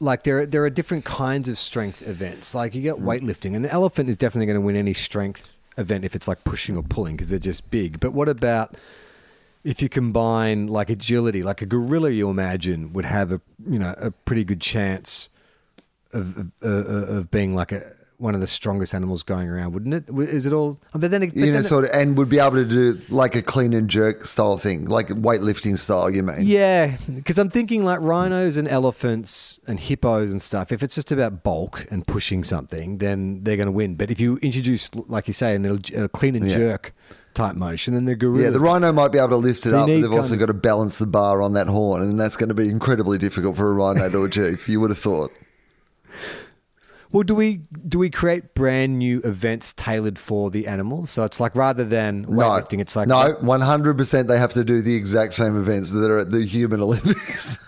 [0.00, 2.54] like there are, there are different kinds of strength events.
[2.54, 3.04] Like you get mm.
[3.04, 6.44] weightlifting, and an elephant is definitely going to win any strength event if it's like
[6.44, 8.00] pushing or pulling because they're just big.
[8.00, 8.76] But what about
[9.64, 13.94] if you combine like agility, like a gorilla, you imagine would have a you know
[13.98, 15.28] a pretty good chance
[16.12, 19.94] of of, uh, of being like a one of the strongest animals going around, wouldn't
[19.94, 20.04] it?
[20.28, 20.80] Is it all?
[20.94, 23.34] But then, but you know, then- sort of, and would be able to do like
[23.34, 26.10] a clean and jerk style thing, like weightlifting style.
[26.10, 26.38] You mean?
[26.42, 30.72] Yeah, because I'm thinking like rhinos and elephants and hippos and stuff.
[30.72, 33.96] If it's just about bulk and pushing something, then they're going to win.
[33.96, 36.56] But if you introduce, like you say, an, a clean and Yeah.
[36.56, 36.94] jerk
[37.34, 38.44] type motion, then the gorilla.
[38.44, 40.40] Yeah, the rhino might be able to lift it So up, but they've also kind
[40.40, 43.56] got to balance the bar on that horn, and that's going to be incredibly difficult
[43.56, 44.66] for a rhino to achieve.
[44.68, 45.32] You would have thought.
[47.12, 51.10] Well, do we do we create brand new events tailored for the animals?
[51.10, 54.28] So it's like rather than No, weightlifting, it's like no, one hundred percent.
[54.28, 57.62] They have to do the exact same events that are at the human Olympics.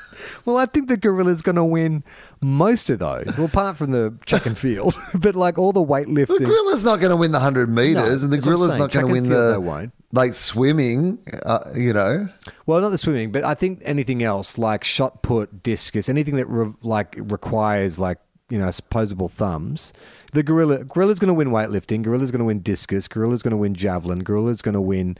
[0.44, 2.02] Well, I think the gorilla's going to win
[2.40, 3.36] most of those.
[3.36, 6.38] Well, apart from the track and field, but like all the weightlifting.
[6.38, 8.56] the gorilla's not going to win the hundred meters, No, and the that's what I'm
[8.58, 9.92] gorilla's not going to win the they won't.
[10.12, 11.18] like swimming.
[11.44, 12.28] Uh, you know,
[12.66, 16.46] Well, not the swimming, but I think anything else like shot put, discus, anything that
[16.48, 18.18] re- like requires like
[18.48, 19.92] you know opposable thumbs.
[20.32, 22.02] The gorilla, gorilla's going to win weightlifting.
[22.02, 23.08] Gorilla's going to win discus.
[23.08, 24.20] Gorilla's going to win javelin.
[24.20, 25.16] Gorilla's going to win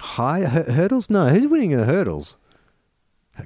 [0.00, 1.10] high hu- hurdles.
[1.10, 2.36] No, who's winning the hurdles?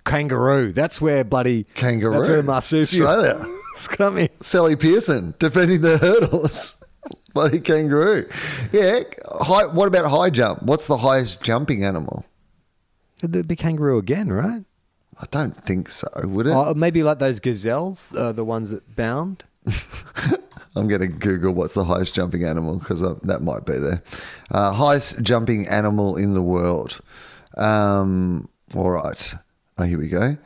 [0.05, 0.73] Kangaroo.
[0.73, 2.15] That's where bloody kangaroo.
[2.15, 3.45] That's where marsupial Australia.
[3.77, 4.29] is coming.
[4.43, 6.77] Sally Pearson defending the hurdles.
[7.35, 8.29] Bloody kangaroo.
[8.73, 9.01] Yeah.
[9.25, 10.63] High, what about high jump?
[10.65, 12.25] What's the highest jumping animal?
[13.23, 14.65] It'd be kangaroo again, right?
[15.21, 16.09] I don't think so.
[16.25, 16.51] Would it?
[16.51, 19.45] Or maybe like those gazelles, uh, the ones that bound.
[20.77, 24.03] I'm going to Google what's the highest jumping animal because that might be there.
[24.51, 27.01] Uh, highest jumping animal in the world.
[27.57, 29.35] Um, all right.
[29.79, 30.37] Oh, here we go.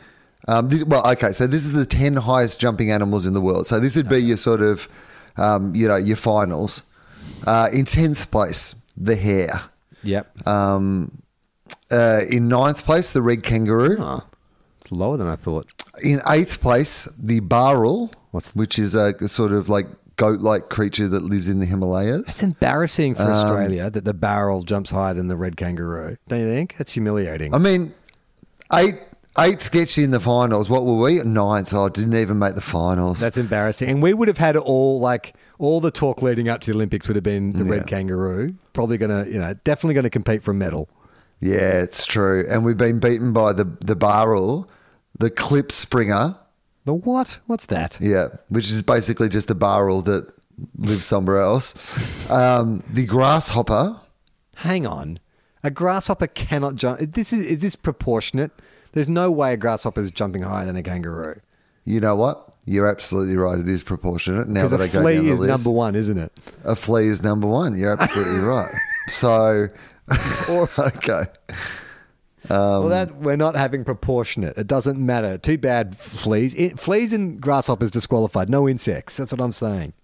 [0.49, 1.33] Um, this, well, okay.
[1.33, 3.67] So this is the 10 highest jumping animals in the world.
[3.67, 4.89] So this would be your sort of,
[5.37, 6.85] um, you know, your finals.
[7.47, 9.65] Uh, in 10th place, the hare.
[10.03, 10.47] Yep.
[10.47, 11.23] Um,
[11.91, 13.97] uh, in ninth place, the red kangaroo.
[13.99, 14.23] Oh,
[14.85, 15.67] it's lower than I thought.
[16.03, 21.23] In eighth place, the barrel, What's- which is a sort of like goat-like creature that
[21.25, 22.21] lives in the Himalayas.
[22.23, 26.17] It's embarrassing Um, for Australia that the barrel jumps higher than the red kangaroo.
[26.29, 26.75] Don't you think?
[26.79, 27.55] That's humiliating.
[27.55, 27.95] I mean,
[28.73, 28.95] eight,
[29.39, 30.69] eighth gets you in the finals.
[30.69, 31.23] What were we?
[31.23, 31.73] Ninth.
[31.75, 33.19] Oh, didn't even make the finals.
[33.21, 33.89] That's embarrassing.
[33.89, 37.09] And we would have had all like all the talk leading up to the Olympics
[37.09, 38.55] would have been the red kangaroo.
[38.73, 40.89] Probably gonna, you know, definitely gonna compete for a medal.
[41.41, 42.47] yeah, it's true.
[42.49, 44.69] And we've been beaten by the the barrel,
[45.19, 46.37] the klipspringer.
[46.85, 47.39] The what?
[47.47, 47.99] What's that?
[48.01, 50.33] Yeah, which is basically just a barrel that
[50.79, 52.31] lives somewhere else.
[52.31, 54.01] Um, the grasshopper.
[54.57, 55.19] Hang on.
[55.63, 57.01] A grasshopper cannot jump.
[57.01, 58.53] This is is this proportionate?
[58.93, 61.41] There's no way a grasshopper is jumping higher than a kangaroo.
[61.85, 62.55] You know what?
[62.67, 63.59] You're absolutely right.
[63.59, 64.49] It is proportionate.
[64.49, 66.33] Now that a I go flea down the is list, number one, isn't it?
[66.65, 67.77] a flea is number one.
[67.79, 68.73] You're absolutely right.
[69.09, 69.69] So,
[70.79, 71.25] okay.
[72.51, 74.57] Well, Um, that we're not having proportionate.
[74.59, 75.39] It doesn't matter.
[75.39, 76.55] Too bad, fleas.
[76.61, 78.49] I- fleas and grasshoppers disqualified.
[78.51, 79.17] No insects.
[79.17, 79.95] That's what I'm saying.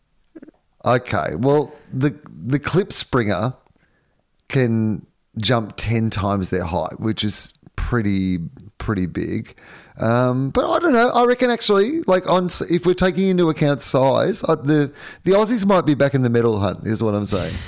[0.85, 1.35] Okay.
[1.39, 2.15] Well, the
[2.47, 3.55] the klipspringer
[4.49, 5.07] can
[5.39, 8.39] jump ten times their height, which is pretty
[8.79, 9.55] pretty big.
[9.99, 11.11] Um, but I don't know.
[11.11, 14.91] I reckon actually, like on if we're taking into account size, uh, the
[15.25, 16.87] the Aussies might be back in the medal hunt.
[16.87, 17.55] Is what I'm saying.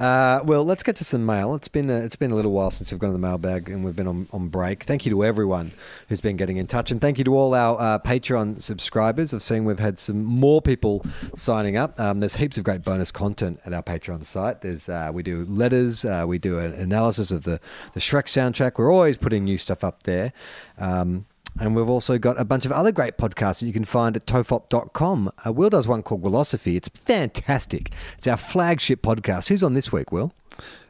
[0.00, 1.54] Uh, well, let's get to some mail.
[1.54, 3.84] It's been a, it's been a little while since we've gone to the mailbag and
[3.84, 4.84] we've been on, on break.
[4.84, 5.72] Thank you to everyone
[6.08, 9.34] who's been getting in touch, and thank you to all our uh, Patreon subscribers.
[9.34, 12.00] I've seen we've had some more people signing up.
[12.00, 14.62] Um, there's heaps of great bonus content at our Patreon site.
[14.62, 17.60] There's uh, we do letters, uh, we do an analysis of the
[17.92, 18.78] the Shrek soundtrack.
[18.78, 20.32] We're always putting new stuff up there.
[20.78, 21.26] Um,
[21.58, 24.26] and we've also got a bunch of other great podcasts that you can find at
[24.26, 25.32] tofop.com.
[25.44, 26.76] Uh, Wil does one called Wilosophy.
[26.76, 27.90] It's fantastic.
[28.16, 29.48] It's our flagship podcast.
[29.48, 30.32] Who's on this week, Wil?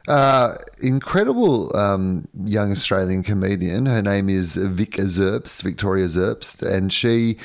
[0.07, 3.85] Uh, incredible um, young Australian comedian.
[3.85, 7.37] Her name is Vic Zerbst, Victoria Zerbst, and she.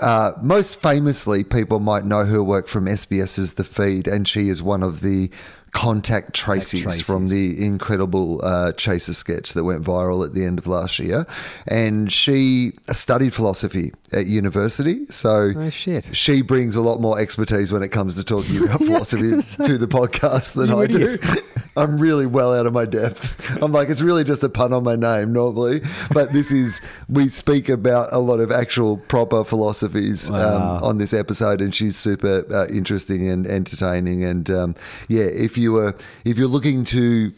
[0.00, 4.60] Uh, most famously, people might know her work from SBS's The Feed, and she is
[4.60, 5.30] one of the
[5.74, 7.04] contact Tracies.
[7.04, 11.26] from the incredible uh, Chaser sketch that went viral at the end of last year.
[11.66, 16.14] And she studied philosophy at university, so Oh, shit.
[16.16, 19.30] she brings a lot more expertise when it comes to talking about philosophy
[19.64, 21.18] to the podcast than I do.
[21.76, 23.60] I'm really well out of my depth.
[23.60, 25.80] I'm like, it's really just a pun on my name normally,
[26.12, 30.76] but this is we speak about a lot of actual proper philosophies Wow.
[30.78, 34.22] um, on this episode, and she's super uh, interesting and entertaining.
[34.22, 34.74] And um,
[35.08, 37.32] yeah, if you were if you're looking to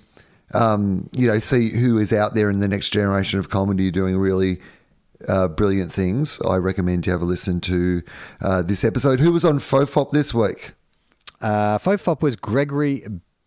[0.54, 4.16] um, you know see who is out there in the next generation of comedy doing
[4.18, 4.60] really
[5.28, 8.02] uh, brilliant things, I recommend you have a listen to
[8.40, 9.20] uh, this episode.
[9.20, 10.72] Who was on FOFOP this week?
[11.40, 13.04] Uh, FOFOP was Gregory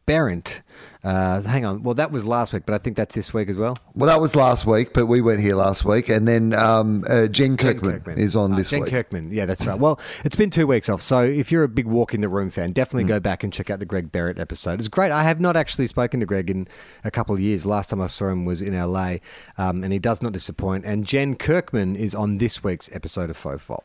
[0.09, 0.61] Behrendt.
[1.01, 1.81] Uh, hang on.
[1.83, 3.77] Well, that was last week, but I think that's this week as well.
[3.95, 6.09] Well, that was last week, but we weren't here last week.
[6.09, 8.89] And then um, uh, Jen, Kirkman, is on Uh, this Jen week.
[8.91, 9.31] Kirkman.
[9.31, 9.79] Yeah, that's right.
[9.79, 11.01] Well, it's been two weeks off.
[11.01, 13.09] So if you're a big Walking the Room fan, definitely Mm.
[13.09, 14.79] go back and check out the Greg Behrendt episode.
[14.79, 15.11] It's great.
[15.13, 16.67] I have not actually spoken to Greg in
[17.05, 17.65] a couple of years.
[17.65, 19.17] Last time I saw him was in LA,
[19.57, 20.83] um, and he does not disappoint.
[20.85, 23.83] And Jen Kirkman is on this week's episode of FOFOP.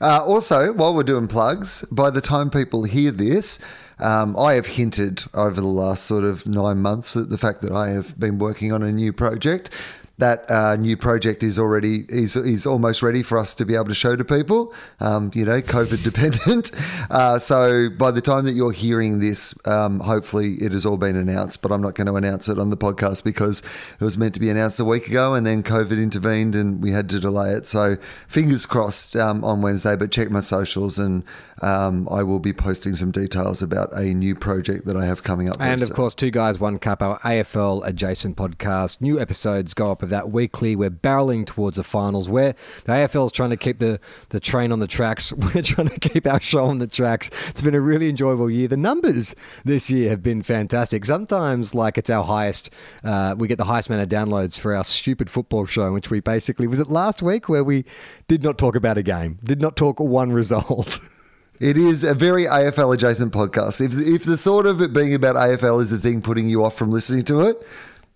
[0.00, 3.58] Uh, also, while we're doing plugs, by the time people hear this,
[3.98, 7.72] um, I have hinted over the last sort of nine months that the fact that
[7.72, 9.70] I have been working on a new project.
[10.18, 13.86] That uh, new project is already is, is almost ready for us to be able
[13.86, 14.74] to show to people.
[15.00, 16.72] Um, you know, COVID dependent.
[17.10, 21.16] Uh, so by the time that you're hearing this, um, hopefully it has all been
[21.16, 21.62] announced.
[21.62, 24.40] But I'm not going to announce it on the podcast because it was meant to
[24.40, 27.66] be announced a week ago, and then COVID intervened and we had to delay it.
[27.66, 27.96] So
[28.26, 29.96] fingers crossed um, on Wednesday.
[29.96, 31.24] But check my socials, and
[31.62, 35.48] um, I will be posting some details about a new project that I have coming
[35.48, 35.56] up.
[35.60, 39.00] And of course, Two Guys, One Cup, our AFL adjacent podcast.
[39.00, 40.74] New episodes go up of that weekly.
[40.74, 42.54] We're barreling towards the finals where
[42.84, 44.00] the AFL is trying to keep the,
[44.30, 45.32] the train on the tracks.
[45.54, 47.30] We're trying to keep our show on the tracks.
[47.48, 48.68] It's been a really enjoyable year.
[48.68, 49.34] The numbers
[49.64, 51.04] this year have been fantastic.
[51.04, 52.70] Sometimes, like, it's our highest,
[53.04, 56.20] uh, we get the highest amount of downloads for our stupid football show, which we
[56.20, 57.84] basically, was it last week where we
[58.26, 60.98] did not talk about a game, did not talk one result?
[61.60, 63.80] It is a very AFL adjacent podcast.
[63.80, 66.76] If if the thought of it being about AFL is the thing putting you off
[66.76, 67.66] from listening to it,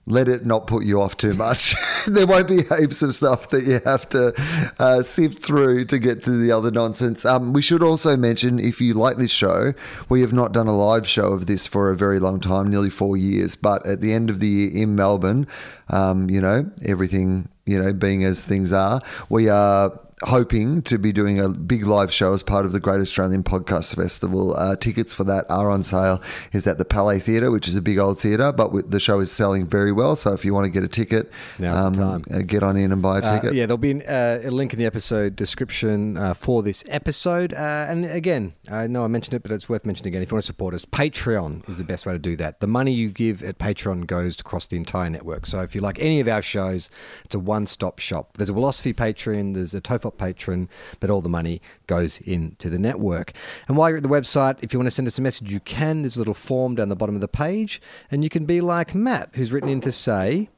[0.07, 1.75] let it not put you off too much.
[2.07, 4.35] there won't be heaps of stuff that you have to
[4.79, 7.25] uh, sift through to get to the other nonsense.
[7.25, 9.75] Um, we should also mention if you like this show,
[10.09, 12.91] we have not done a live show of this for a very long time, nearly
[12.91, 13.55] four years.
[13.55, 15.47] But at the end of the year in Melbourne,
[15.89, 21.13] um, you know everything you know being as things are, we are hoping to be
[21.13, 24.55] doing a big live show as part of the Great Australian Podcast Festival.
[24.57, 26.23] Uh, tickets for that are on sale.
[26.53, 29.21] Is at the Palais Theatre, which is a big old theatre, but with, the show
[29.21, 30.17] is selling very well.
[30.17, 32.25] So if you want to get a ticket, Now's the time.
[32.33, 33.55] uh, get on in and buy a Uh, ticket.
[33.55, 37.53] yeah, there'll be an, uh, a link in the episode description uh, for this episode.
[37.53, 40.23] Uh, and again, I know I mentioned it, but it's worth mentioning again.
[40.23, 42.61] If you want to support us, Patreon is the best way to do that.
[42.61, 45.47] The money you give at Patreon goes across the entire network.
[45.47, 46.91] So if you like any of our shows,
[47.25, 48.37] it's a one stop shop.
[48.37, 50.69] There's a Wilosophy Patreon, there's a TOFOP Patreon,
[51.01, 53.33] but all the money goes into the network.
[53.69, 55.61] And while you're at the website, if you want to send us a message, you
[55.61, 56.03] can.
[56.03, 58.95] There's a little form down the bottom of the page, and you can be like
[58.95, 60.49] Matt, who's written in to say,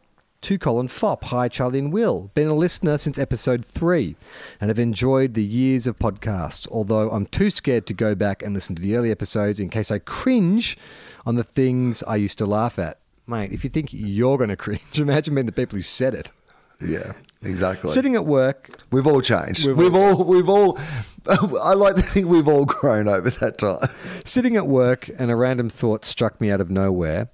[0.44, 1.24] to Colin Fopp.
[1.24, 2.30] Hi, Charlie and Wil.
[2.34, 4.14] Been a listener since episode three
[4.60, 8.52] and have enjoyed the years of podcasts, although I'm too scared to go back and
[8.52, 10.76] listen to the early episodes in case I cringe
[11.24, 12.98] on the things I used to laugh at.
[13.26, 16.30] Mate, if you think you're going to cringe, imagine being the people who said it.
[16.78, 17.12] Yeah,
[17.44, 17.92] exactly.
[17.92, 19.66] Sitting at work, We've all changed.
[19.66, 20.78] We've We've, all, we've all.
[21.26, 23.88] I like to think we've all grown over that time.
[24.24, 27.28] Sitting at work, and a random thought struck me out of nowhere.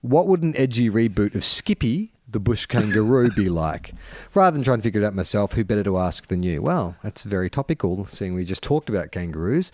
[0.00, 3.92] What would an edgy reboot of Skippy, the bush kangaroo, be like?
[4.34, 6.62] Rather than trying to figure it out myself, who better to ask than you?
[6.62, 9.72] Well, that's very topical, seeing we just talked about kangaroos.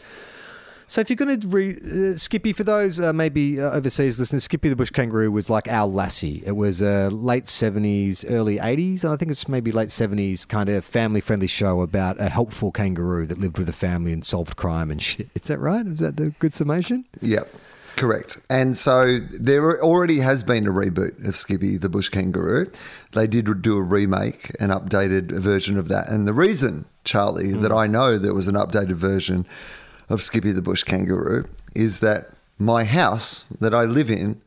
[0.90, 4.42] So, if you're going to re- uh, Skippy, for those uh, maybe uh, overseas listeners,
[4.42, 6.42] Skippy the bush kangaroo was like our lassie.
[6.44, 10.68] It was a late 70s, early 80s, and I think it's maybe late 70s kind
[10.68, 14.56] of family friendly show about a helpful kangaroo that lived with a family and solved
[14.56, 15.28] crime and shit.
[15.36, 15.86] Is that right?
[15.86, 17.04] Is that the good summation?
[17.20, 17.46] Yep,
[17.94, 18.40] correct.
[18.50, 22.68] And so there already has been a reboot of Skippy the Bush Kangaroo.
[23.12, 26.08] They did do a remake, an updated version of that.
[26.08, 29.46] And the reason, Charlie, that I know there was an updated version
[30.10, 34.42] of Skippy the Bush Kangaroo is that my house that I live in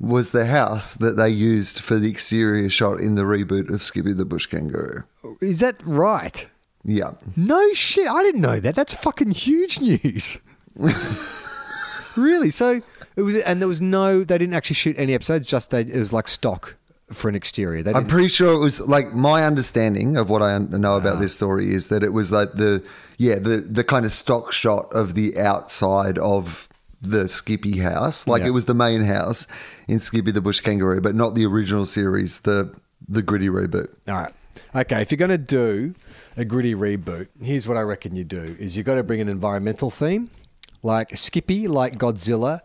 [0.00, 4.12] was the house that they used for the exterior shot in the reboot of Skippy
[4.12, 5.04] the Bush Kangaroo.
[5.42, 6.46] Is that right?
[6.84, 7.12] Yeah.
[7.36, 8.08] No shit.
[8.08, 8.76] I didn't know that.
[8.76, 10.38] That's fucking huge news.
[12.16, 12.52] really?
[12.52, 12.80] So
[13.16, 14.22] it was, and there was no.
[14.22, 15.48] They didn't actually shoot any episodes.
[15.48, 16.76] Just they, it was like stock
[17.12, 17.82] for an exterior.
[17.82, 21.20] They I'm pretty sure it was like my understanding of what I know about ah.
[21.20, 22.84] this story is that it was like the
[23.16, 26.68] yeah the the kind of stock shot of the outside of
[27.00, 28.48] the Skippy house, like Yeah.
[28.48, 29.46] it was the main house
[29.86, 32.74] in Skippy the Bush Kangaroo, but not the original series, the
[33.08, 33.88] the gritty reboot.
[34.08, 34.32] All right.
[34.74, 35.00] Okay.
[35.00, 35.94] If you're going to do
[36.36, 39.28] a gritty reboot, here's what I reckon you do: is you've got to bring an
[39.28, 40.30] environmental theme,
[40.82, 42.60] like Skippy, like Godzilla.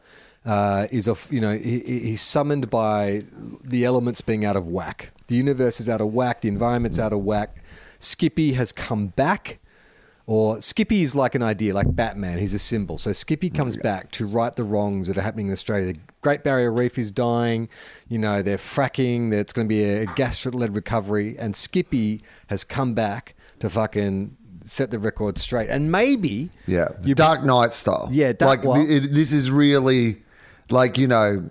[0.45, 3.21] Uh, is a you know he, he- he's summoned by
[3.63, 5.11] the elements being out of whack.
[5.27, 6.41] The universe is out of whack.
[6.41, 7.63] The environment's out of whack.
[7.99, 9.59] Skippy has come back,
[10.25, 12.39] or Skippy is like an idea, like Batman.
[12.39, 12.97] He's a symbol.
[12.97, 15.93] So Skippy comes back to right the wrongs that are happening in Australia.
[15.93, 17.69] The Great Barrier Reef is dying.
[18.09, 19.31] You know they're fracking.
[19.31, 24.35] There's going to be a gas-led recovery, and Skippy has come back to fucking
[24.65, 25.69] set the record straight.
[25.69, 28.09] And maybe Yeah, Dark Knight style.
[28.11, 30.21] Yeah, Dark- like well- it, this is really
[30.69, 31.49] like you know,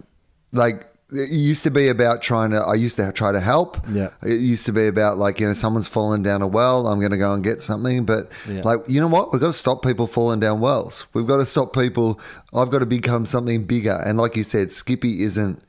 [0.53, 2.57] like it used to be about trying to.
[2.59, 3.77] I used to try to help.
[3.91, 4.09] Yeah.
[4.23, 6.87] it used to be about like you know someone's fallen down a well.
[6.87, 8.07] I'm going to go and get something.
[8.07, 8.63] But Yeah.
[8.63, 11.05] like you know what, we've got to stop people falling down wells.
[11.13, 12.19] We've got to stop people.
[12.55, 14.01] I've got to become something bigger.
[14.05, 15.63] And like you said, Skippy isn't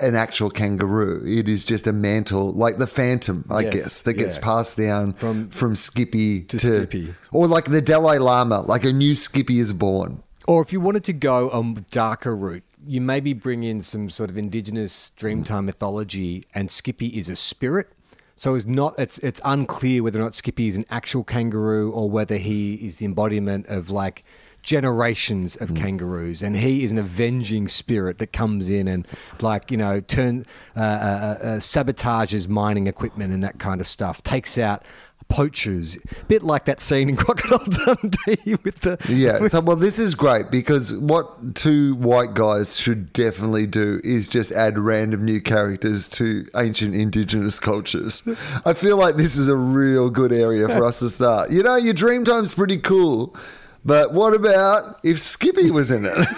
[0.00, 1.22] an actual kangaroo.
[1.26, 5.14] It is just a mantle, like the Phantom, I Yes, guess, that gets passed down
[5.14, 7.14] From- from Skippy to to, Skippy.
[7.32, 10.22] or like the Dalai Lama, like a new Skippy is born.
[10.48, 14.30] Or if you wanted to go a darker route, you maybe bring in some sort
[14.30, 17.92] of indigenous Dreamtime mythology, and Skippy is a spirit.
[18.36, 22.08] So it's not it's it's unclear whether or not Skippy is an actual kangaroo or
[22.08, 24.24] whether he is the embodiment of like
[24.62, 29.06] generations of kangaroos, and he is an avenging spirit that comes in and
[29.40, 33.86] like you know turn uh, uh, uh, uh, sabotages mining equipment and that kind of
[33.86, 34.84] stuff, takes out
[35.30, 35.96] poachers,
[36.28, 39.48] bit like that scene in Crocodile Dundee with the Yeah.
[39.48, 44.52] So, well, this is great because what two white guys should definitely do is just
[44.52, 48.22] add random new characters to ancient indigenous cultures.
[48.66, 51.50] I feel like this is a real good area for us to start.
[51.50, 53.34] You know, your dream time's pretty cool.
[53.82, 56.28] But what about if Skippy was in it?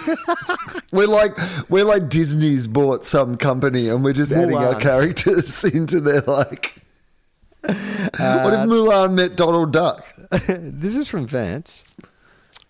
[0.93, 1.31] we're like
[1.69, 6.82] we're like Disney's bought some company and we're just adding our characters into their like.
[7.63, 10.05] What if Mulan met Donald Duck?
[10.47, 11.85] this is from Vance.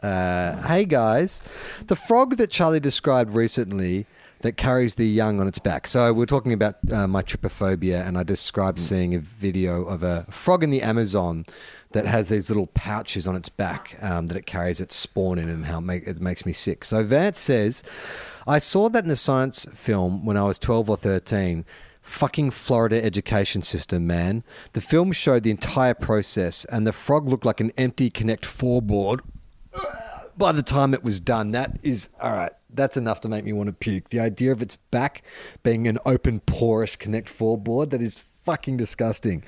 [0.02, 1.42] Uh, hey guys,
[1.88, 4.06] the frog that Charlie described recently
[4.42, 5.88] that carries the young on its back.
[5.88, 10.24] So we're talking about uh, my trypophobia, and I described seeing a video of a
[10.30, 11.46] frog in the Amazon
[11.94, 15.48] that has these little pouches on its back um, that it carries its spawn in,
[15.48, 16.84] and how it, make, it makes me sick.
[16.84, 17.82] So Vance says,
[18.46, 21.66] I saw that in a science film when I was twelve or thirteen.
[22.04, 24.44] Fucking Florida education system, man.
[24.74, 28.82] The film showed the entire process, and the frog looked like an empty Connect 4
[28.82, 29.22] board
[30.38, 31.52] by the time it was done.
[31.52, 34.10] That is, all right, that's enough to make me want to puke.
[34.10, 35.24] The idea of its back
[35.64, 39.44] being an open, porous Connect 4 board, that is fucking disgusting.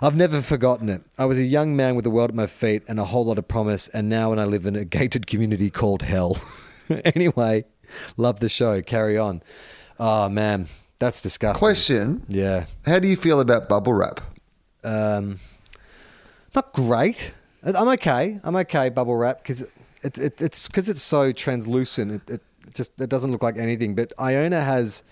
[0.00, 1.02] I've never forgotten it.
[1.18, 3.38] I was a young man with the world at my feet and a whole lot
[3.38, 6.40] of promise, and now when I live in a gated community called hell.
[7.04, 7.64] anyway,
[8.16, 8.82] love the show.
[8.82, 9.42] Carry on.
[9.98, 10.68] Oh, man,
[11.04, 11.58] that's disgusting.
[11.58, 12.24] Question.
[12.28, 12.66] Yeah.
[12.86, 14.20] How do you feel about bubble wrap?
[14.82, 15.38] Um,
[16.54, 17.34] not great.
[17.62, 18.40] I'm okay.
[18.42, 18.88] I'm okay.
[18.90, 19.62] Bubble wrap because
[20.02, 22.12] it, it, it's because it's so translucent.
[22.12, 22.42] It, it
[22.74, 23.94] just it doesn't look like anything.
[23.94, 25.02] But Iona has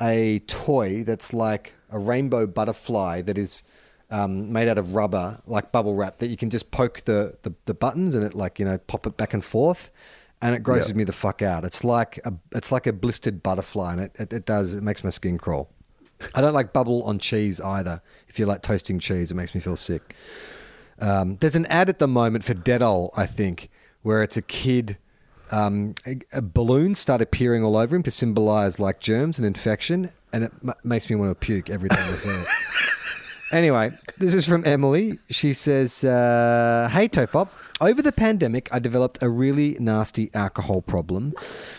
[0.00, 3.62] a toy that's like a rainbow butterfly that is
[4.10, 7.54] um, made out of rubber, like bubble wrap, that you can just poke the, the,
[7.64, 9.90] the buttons and it like you know pop it back and forth,
[10.42, 10.96] and it grosses Yeah.
[10.96, 11.64] me the fuck out.
[11.64, 15.02] It's like a it's like a blistered butterfly, and it, it, it does it makes
[15.04, 15.70] my skin crawl.
[16.34, 18.02] I don't like bubble on cheese either.
[18.28, 20.14] If you like toasting cheese, it makes me feel sick.
[21.00, 23.70] Um, there's an ad at the moment for Dettol, I think,
[24.02, 24.98] where it's a kid.
[25.50, 30.10] Um, a, a balloons start appearing all over him to symbolize like germs and infection,
[30.32, 32.46] and it m- makes me want to puke every time I see it.
[33.52, 35.18] Anyway, this is from Emily.
[35.28, 37.50] She says, uh, Hey, TOFOP.
[37.82, 41.34] Over the pandemic, I developed a really nasty alcohol problem,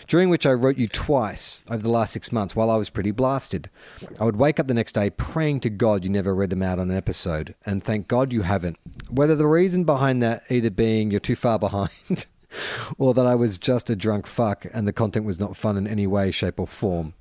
[0.06, 3.10] during which I wrote you twice over the last six months while I was pretty
[3.10, 3.70] blasted.
[4.20, 6.78] I would wake up the next day praying to God you never read them out
[6.78, 8.76] on an episode, and thank God you haven't.
[9.08, 12.26] Whether the reason behind that either being you're too far behind
[12.98, 15.86] or that I was just a drunk fuck and the content was not fun in
[15.86, 17.14] any way, shape, or form.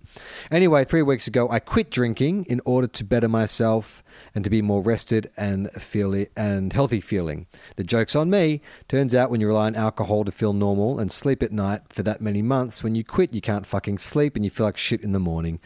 [0.51, 4.03] Anyway, three weeks ago, I quit drinking in order to better myself
[4.36, 7.47] and to be more rested and feel and healthy feeling.
[7.76, 8.61] The joke's on me.
[8.88, 12.03] Turns out when you rely on alcohol to feel normal and sleep at night for
[12.03, 15.03] that many months, when you quit, you can't fucking sleep and you feel like shit
[15.03, 15.59] in the morning.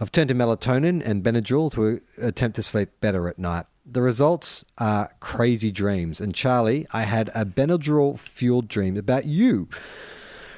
[0.00, 3.66] I've turned to melatonin and Benadryl to attempt to sleep better at night.
[3.86, 6.20] The results are crazy dreams.
[6.20, 9.68] And Charlie, I had a Benadryl fueled dream about you.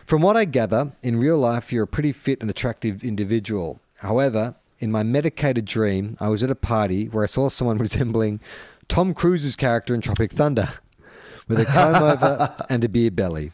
[0.07, 3.81] From what I gather, in real life, you're a pretty fit and attractive individual.
[4.03, 8.39] However, in my medicated dream, I was at a party where I saw someone resembling
[8.87, 10.69] Tom Cruise's character in Tropic Thunder
[11.49, 13.51] with a comb over and a beer belly.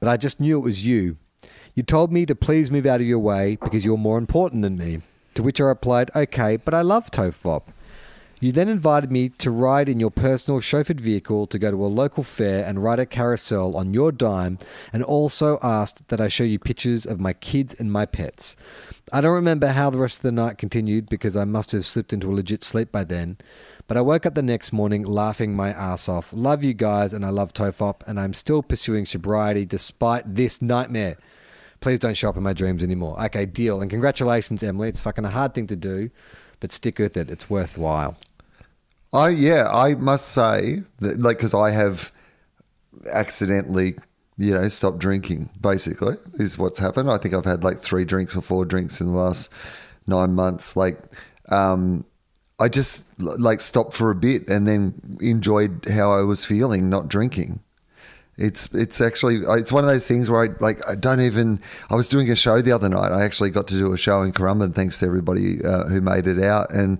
[0.00, 1.16] But I just knew it was you.
[1.76, 4.76] You told me to please move out of your way because you're more important than
[4.76, 5.02] me.
[5.34, 7.68] To which I replied, okay, but I love TOFOP.
[8.40, 11.86] You then invited me to ride in your personal chauffeured vehicle to go to a
[11.86, 14.58] local fair and ride a carousel on your dime,
[14.92, 18.56] and also asked that I show you pictures of my kids and my pets.
[19.12, 22.12] I don't remember how the rest of the night continued because I must have slipped
[22.12, 23.38] into a legit sleep by then,
[23.86, 26.32] but I woke up the next morning laughing my ass off.
[26.32, 31.16] Love you guys, and I love TOFOP, and I'm still pursuing sobriety despite this nightmare.
[31.80, 33.22] Please don't show up in my dreams anymore.
[33.24, 33.82] Okay, deal.
[33.82, 34.88] And congratulations, Emily.
[34.88, 36.10] It's fucking a hard thing to do,
[36.64, 37.28] but stick with it.
[37.28, 38.16] It's worthwhile.
[39.12, 42.10] I yeah, I must say that like because I have
[43.12, 43.96] accidentally,
[44.38, 45.50] you know, stopped drinking.
[45.60, 47.10] Basically, is what's happened.
[47.10, 49.52] I think I've had like three drinks or four drinks in the last
[50.06, 50.74] nine months.
[50.74, 50.98] Like,
[51.50, 52.06] um,
[52.58, 57.08] I just like stopped for a bit and then enjoyed how I was feeling not
[57.08, 57.60] drinking.
[58.36, 61.94] It's it's actually it's one of those things where I like I don't even I
[61.94, 63.12] was doing a show the other night.
[63.12, 66.26] I actually got to do a show in Currumbin thanks to everybody uh, who made
[66.26, 66.98] it out, and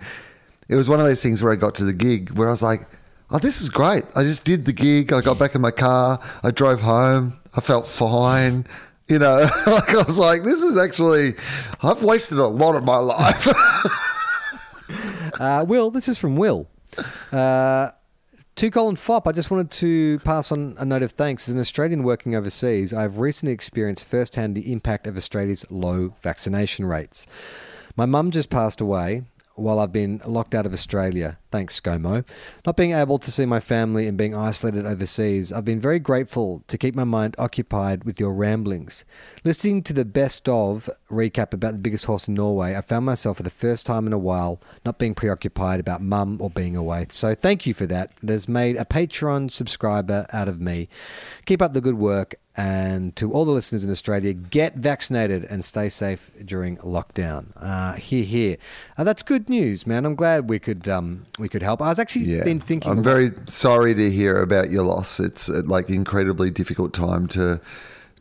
[0.69, 2.63] it was one of those things where I got to the gig where I was
[2.63, 2.87] like,
[3.31, 4.05] oh, this is great.
[4.15, 5.13] I just did the gig.
[5.13, 6.21] I got back in my car.
[6.45, 7.39] I drove home.
[7.57, 8.67] I felt fine.
[9.09, 11.35] You know, like I was like, this is actually
[11.83, 13.49] I've wasted a lot of my life.
[15.41, 16.69] Uh, Will, this is from Will.
[17.33, 17.89] Uh,
[18.57, 21.49] to Colin Fopp, I just wanted to pass on a note of thanks.
[21.49, 26.85] As an Australian working overseas, I've recently experienced firsthand the impact of Australia's low vaccination
[26.85, 27.27] rates.
[27.97, 29.25] My mum just passed away
[29.55, 31.39] while I've been locked out of Australia.
[31.51, 32.27] Thanks, ScoMo.
[32.67, 36.65] Not being able to see my family and being isolated overseas, I've been very grateful
[36.67, 39.05] to keep my mind occupied with your ramblings.
[39.45, 43.37] Listening to the best of recap about the biggest horse in Norway, I found myself
[43.37, 47.07] for the first time in a while not being preoccupied about mum or being away.
[47.11, 48.11] So thank you for that.
[48.23, 50.89] It has made a Patreon subscriber out of me.
[51.47, 52.35] Keep up the good work.
[52.57, 57.47] And to all the listeners in Australia, get vaccinated and stay safe during lockdown.
[57.57, 58.57] Uh, here, here.
[58.97, 60.07] Uh, that's good news, man.
[60.07, 61.83] I'm glad we could um, we could help.
[61.83, 62.93] I was actually yeah, been thinking.
[62.93, 65.19] I'm very sorry to hear about your loss.
[65.19, 67.61] It's uh, like incredibly difficult time to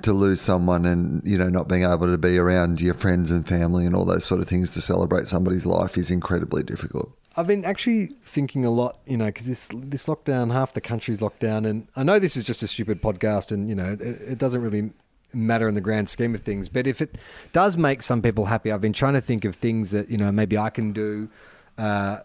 [0.02, 3.48] to lose someone and you know not being able to be around your friends and
[3.48, 7.12] family and all those sort of things to celebrate somebody's life is incredibly difficult.
[7.36, 11.22] I've been actually thinking a lot, you know, because this this lockdown, half the country's
[11.22, 14.02] locked down, and I know this is just a stupid podcast, and you know, it,
[14.02, 14.92] it doesn't really
[15.34, 16.70] matter in the grand scheme of things.
[16.70, 17.18] But if it
[17.52, 20.32] does make some people happy, I've been trying to think of things that you know
[20.32, 21.30] maybe I can do.
[21.78, 22.20] Uh,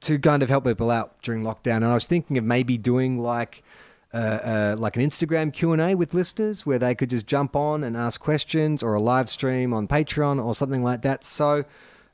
[0.00, 3.18] to kind of help people out during lockdown, and I was thinking of maybe doing
[3.18, 3.62] like
[4.14, 7.56] uh, uh, like an Instagram Q and A with listeners, where they could just jump
[7.56, 11.24] on and ask questions, or a live stream on Patreon or something like that.
[11.24, 11.64] So,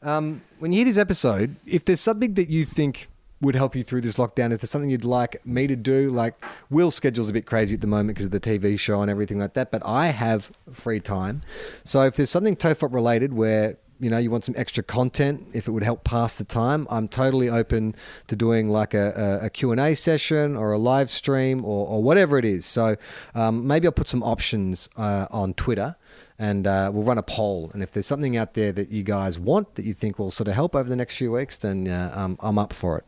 [0.03, 3.09] um, when you hear this episode, if there's something that you think
[3.41, 6.35] would help you through this lockdown, if there's something you'd like me to do, like
[6.71, 9.39] Wil's schedule's a bit crazy at the moment because of the TV show and everything
[9.39, 11.43] like that, but I have free time.
[11.85, 15.67] So if there's something TOFOP related where you know you want some extra content if
[15.67, 17.95] it would help pass the time i'm totally open
[18.29, 22.39] to doing like a, a, a q&a session or a live stream or, or whatever
[22.39, 22.97] it is so
[23.35, 25.97] um, maybe i'll put some options uh, on twitter
[26.39, 27.71] and uh, we'll run a poll.
[27.73, 30.49] And if there's something out there that you guys want that you think will sort
[30.49, 33.05] of help over the next few weeks, then uh, um, I'm up for it.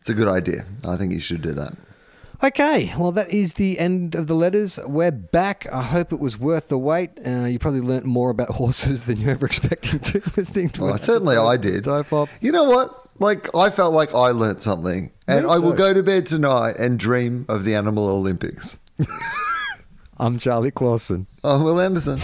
[0.00, 0.64] It's a good idea.
[0.86, 1.74] I think you should do that.
[2.42, 4.78] Okay, well, that is the end of the letters.
[4.86, 5.66] We're back.
[5.70, 7.10] I hope it was worth the wait.
[7.24, 10.98] Uh, you probably learnt more about horses than you ever expected to listening to Well,
[10.98, 11.84] certainly I did.
[12.40, 12.96] You know what?
[13.18, 16.98] Like I felt like I learnt something, and I will go to bed tonight and
[16.98, 18.78] dream of the Animal Olympics.
[20.18, 21.26] I'm Charlie Clausen.
[21.44, 22.18] I'm Wil Anderson.